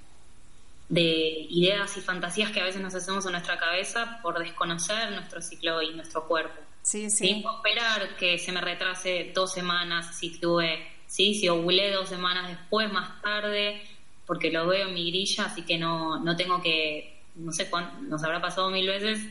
[0.90, 5.42] de ideas y fantasías que a veces nos hacemos en nuestra cabeza por desconocer nuestro
[5.42, 6.60] ciclo y nuestro cuerpo.
[6.84, 12.50] Sí, esperar que se me retrase dos semanas si tuve, sí, si ovulé dos semanas
[12.50, 13.82] después, más tarde,
[14.26, 18.02] porque lo veo en mi grilla, así que no, no tengo que, no sé cuánto,
[18.02, 19.26] nos habrá pasado mil veces,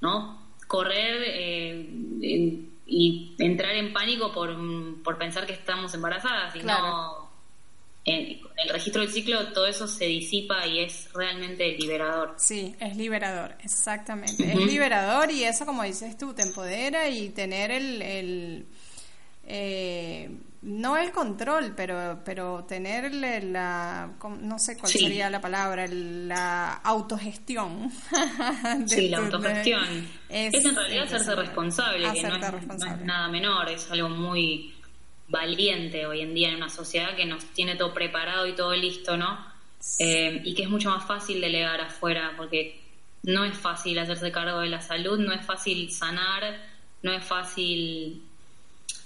[0.00, 0.42] ¿no?
[0.66, 1.88] Correr eh,
[2.86, 4.56] y entrar en pánico por,
[5.04, 7.25] por pensar que estamos embarazadas, sino
[8.06, 12.34] en el registro del ciclo todo eso se disipa y es realmente liberador.
[12.38, 14.50] Sí, es liberador, exactamente.
[14.50, 18.02] Es liberador y eso, como dices tú, te empodera y tener el...
[18.02, 18.66] el
[19.48, 20.30] eh,
[20.62, 24.10] no el control, pero, pero tener la,
[24.40, 27.92] no sé cuál sería la palabra, la autogestión.
[28.86, 30.08] sí, la autogestión.
[30.28, 34.75] es, en realidad hacerse responsable, que no es nada menor, es algo muy
[35.28, 39.16] valiente hoy en día en una sociedad que nos tiene todo preparado y todo listo,
[39.16, 39.38] ¿no?
[39.98, 42.80] Eh, y que es mucho más fácil delegar afuera, porque
[43.22, 46.60] no es fácil hacerse cargo de la salud, no es fácil sanar,
[47.02, 48.22] no es fácil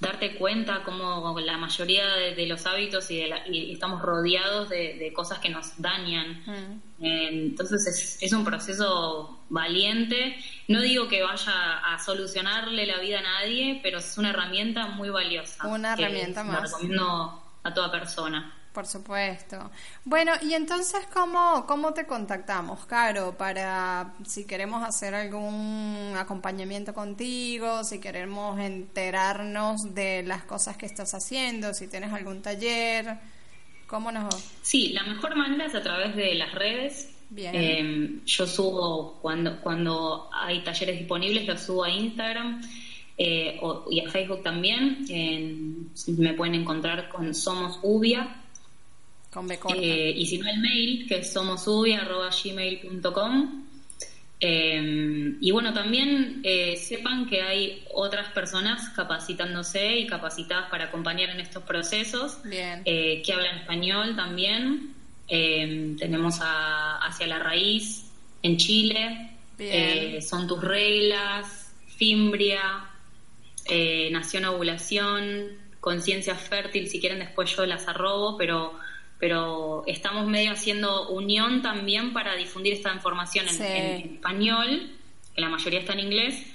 [0.01, 5.51] darte cuenta como la mayoría de, los hábitos y, de estamos rodeados de, cosas que
[5.51, 6.43] nos dañan.
[6.47, 7.05] Mm.
[7.05, 10.37] Eh, entonces es, es, un proceso valiente.
[10.69, 15.11] No digo que vaya a solucionarle la vida a nadie, pero es una herramienta muy
[15.11, 15.67] valiosa.
[15.67, 16.63] Una herramienta más.
[16.63, 18.55] recomiendo a toda persona.
[18.73, 19.69] Por supuesto.
[20.05, 23.37] Bueno, y entonces, ¿cómo, ¿cómo te contactamos, Caro?
[23.37, 31.15] Para si queremos hacer algún acompañamiento contigo, si queremos enterarnos de las cosas que estás
[31.15, 33.19] haciendo, si tienes algún taller,
[33.89, 34.37] ¿cómo nos...?
[34.63, 37.11] Sí, la mejor manera es a través de las redes.
[37.29, 37.55] Bien.
[37.57, 42.63] Em, yo subo, cuando, cuando hay talleres disponibles, los subo a Instagram.
[43.19, 43.61] Eh,
[43.91, 45.05] y a Facebook también.
[46.07, 48.40] me pueden encontrar con Somos Ubia
[49.77, 53.67] eh, y si no, el mail, que es somosubia.gmail.com.
[54.43, 61.29] Eh, y bueno, también eh, sepan que hay otras personas capacitándose y capacitadas para acompañar
[61.31, 64.95] en estos procesos, que hablan español también.
[65.29, 68.07] tenemos a Hacia la Raíz
[68.43, 69.31] en Chile,
[70.23, 72.89] Son tus reglas, Fimbria,
[74.11, 75.51] Nación Ovulación,
[75.81, 78.81] Conciencia Fértil, si quieren después yo las arrobo, pero
[79.21, 84.97] pero estamos medio haciendo unión también para difundir esta información en, español,
[85.35, 86.47] que la mayoría está en inglés,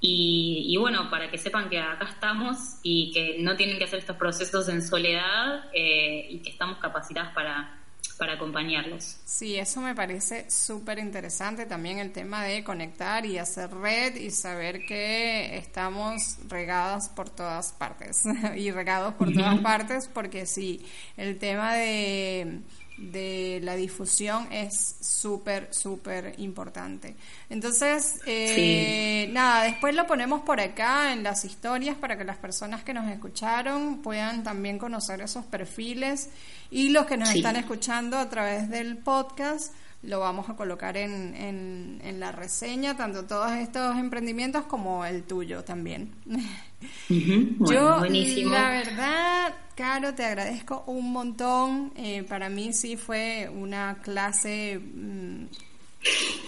[0.00, 4.16] Y, bueno, para que sepan que acá estamos y que no tienen que hacer estos
[4.16, 7.77] procesos en soledad eh, y que estamos capacitadas para,
[8.18, 9.16] para acompañarlos.
[9.24, 14.30] Sí, eso me parece súper interesante también el tema de conectar y hacer red y
[14.30, 18.24] saber que estamos regadas por todas partes
[18.56, 20.84] y regados por todas partes porque sí,
[21.16, 22.60] el tema de
[22.98, 27.14] de la difusión es súper, súper importante.
[27.48, 32.82] Entonces, eh, nada, después lo ponemos por acá en las historias para que las personas
[32.82, 36.28] que nos escucharon puedan también conocer esos perfiles
[36.70, 39.72] y los que nos están escuchando a través del podcast
[40.02, 45.64] lo vamos a colocar en, en, la reseña, tanto todos estos emprendimientos como el tuyo
[45.64, 46.12] también.
[47.08, 51.92] Yo, la verdad, Caro, te agradezco un montón.
[51.96, 55.46] Eh, para mí sí fue una clase mm,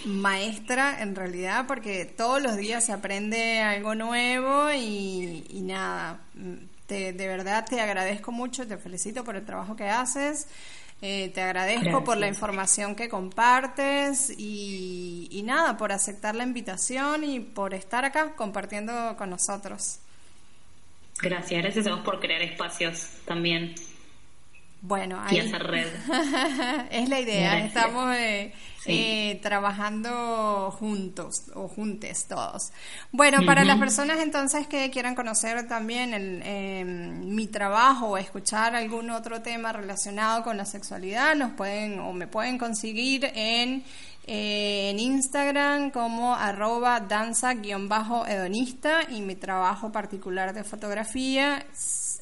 [0.05, 6.53] maestra en realidad, porque todos los días se aprende algo nuevo y, y nada, mm,
[6.87, 10.47] te, de verdad te agradezco mucho, te felicito por el trabajo que haces.
[11.03, 17.39] Eh, te agradezco por la información que compartes y, nada, por aceptar la invitación y
[17.39, 19.99] por estar acá compartiendo con nosotros.
[21.19, 23.73] Gracias, gracias a vos por crear espacios también.
[24.81, 25.37] Bueno, ahí...
[25.37, 25.87] Y hacer red.
[26.91, 28.51] es la idea, estamos eh,
[28.87, 32.71] eh, trabajando juntos o juntes todos.
[33.11, 38.75] Bueno, para las personas entonces que quieran conocer también el, em, mi trabajo o escuchar
[38.75, 43.83] algún otro tema relacionado con la sexualidad, nos pueden o me pueden conseguir en
[44.27, 51.65] eh, en Instagram como arroba danza-hedonista y mi trabajo particular de fotografía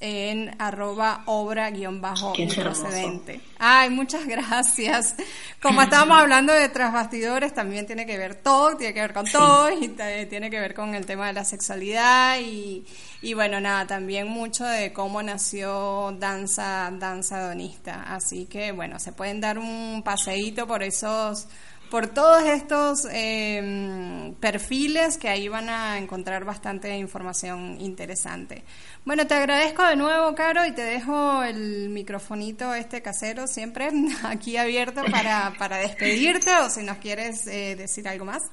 [0.01, 3.41] en arroba obra-procedente.
[3.57, 5.15] Ay, muchas gracias.
[5.61, 9.69] Como estábamos hablando de trasbastidores, también tiene que ver todo, tiene que ver con todo
[9.71, 12.85] y tiene que ver con el tema de la sexualidad y,
[13.21, 18.03] y bueno, nada, también mucho de cómo nació Danza, Danza Hedonista.
[18.13, 21.47] Así que bueno, se pueden dar un paseíto por esos
[21.89, 28.63] por todos estos em, perfiles que ahí van a encontrar bastante información interesante.
[29.05, 33.89] Bueno, te agradezco de nuevo, Caro, y te dejo el microfonito este casero siempre
[34.23, 38.43] aquí abierto para, para despedirte o si nos quieres eh, decir algo más.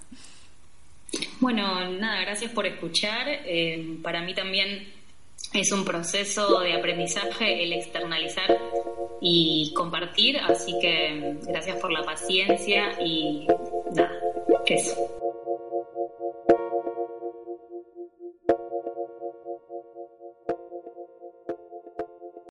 [1.40, 3.26] Bueno, nada, gracias por escuchar.
[3.28, 4.95] Eh, para mí también
[5.60, 8.58] es un proceso de aprendizaje el externalizar
[9.20, 13.46] y compartir, así que gracias por la paciencia y
[13.94, 14.12] nada,
[14.66, 15.35] eso.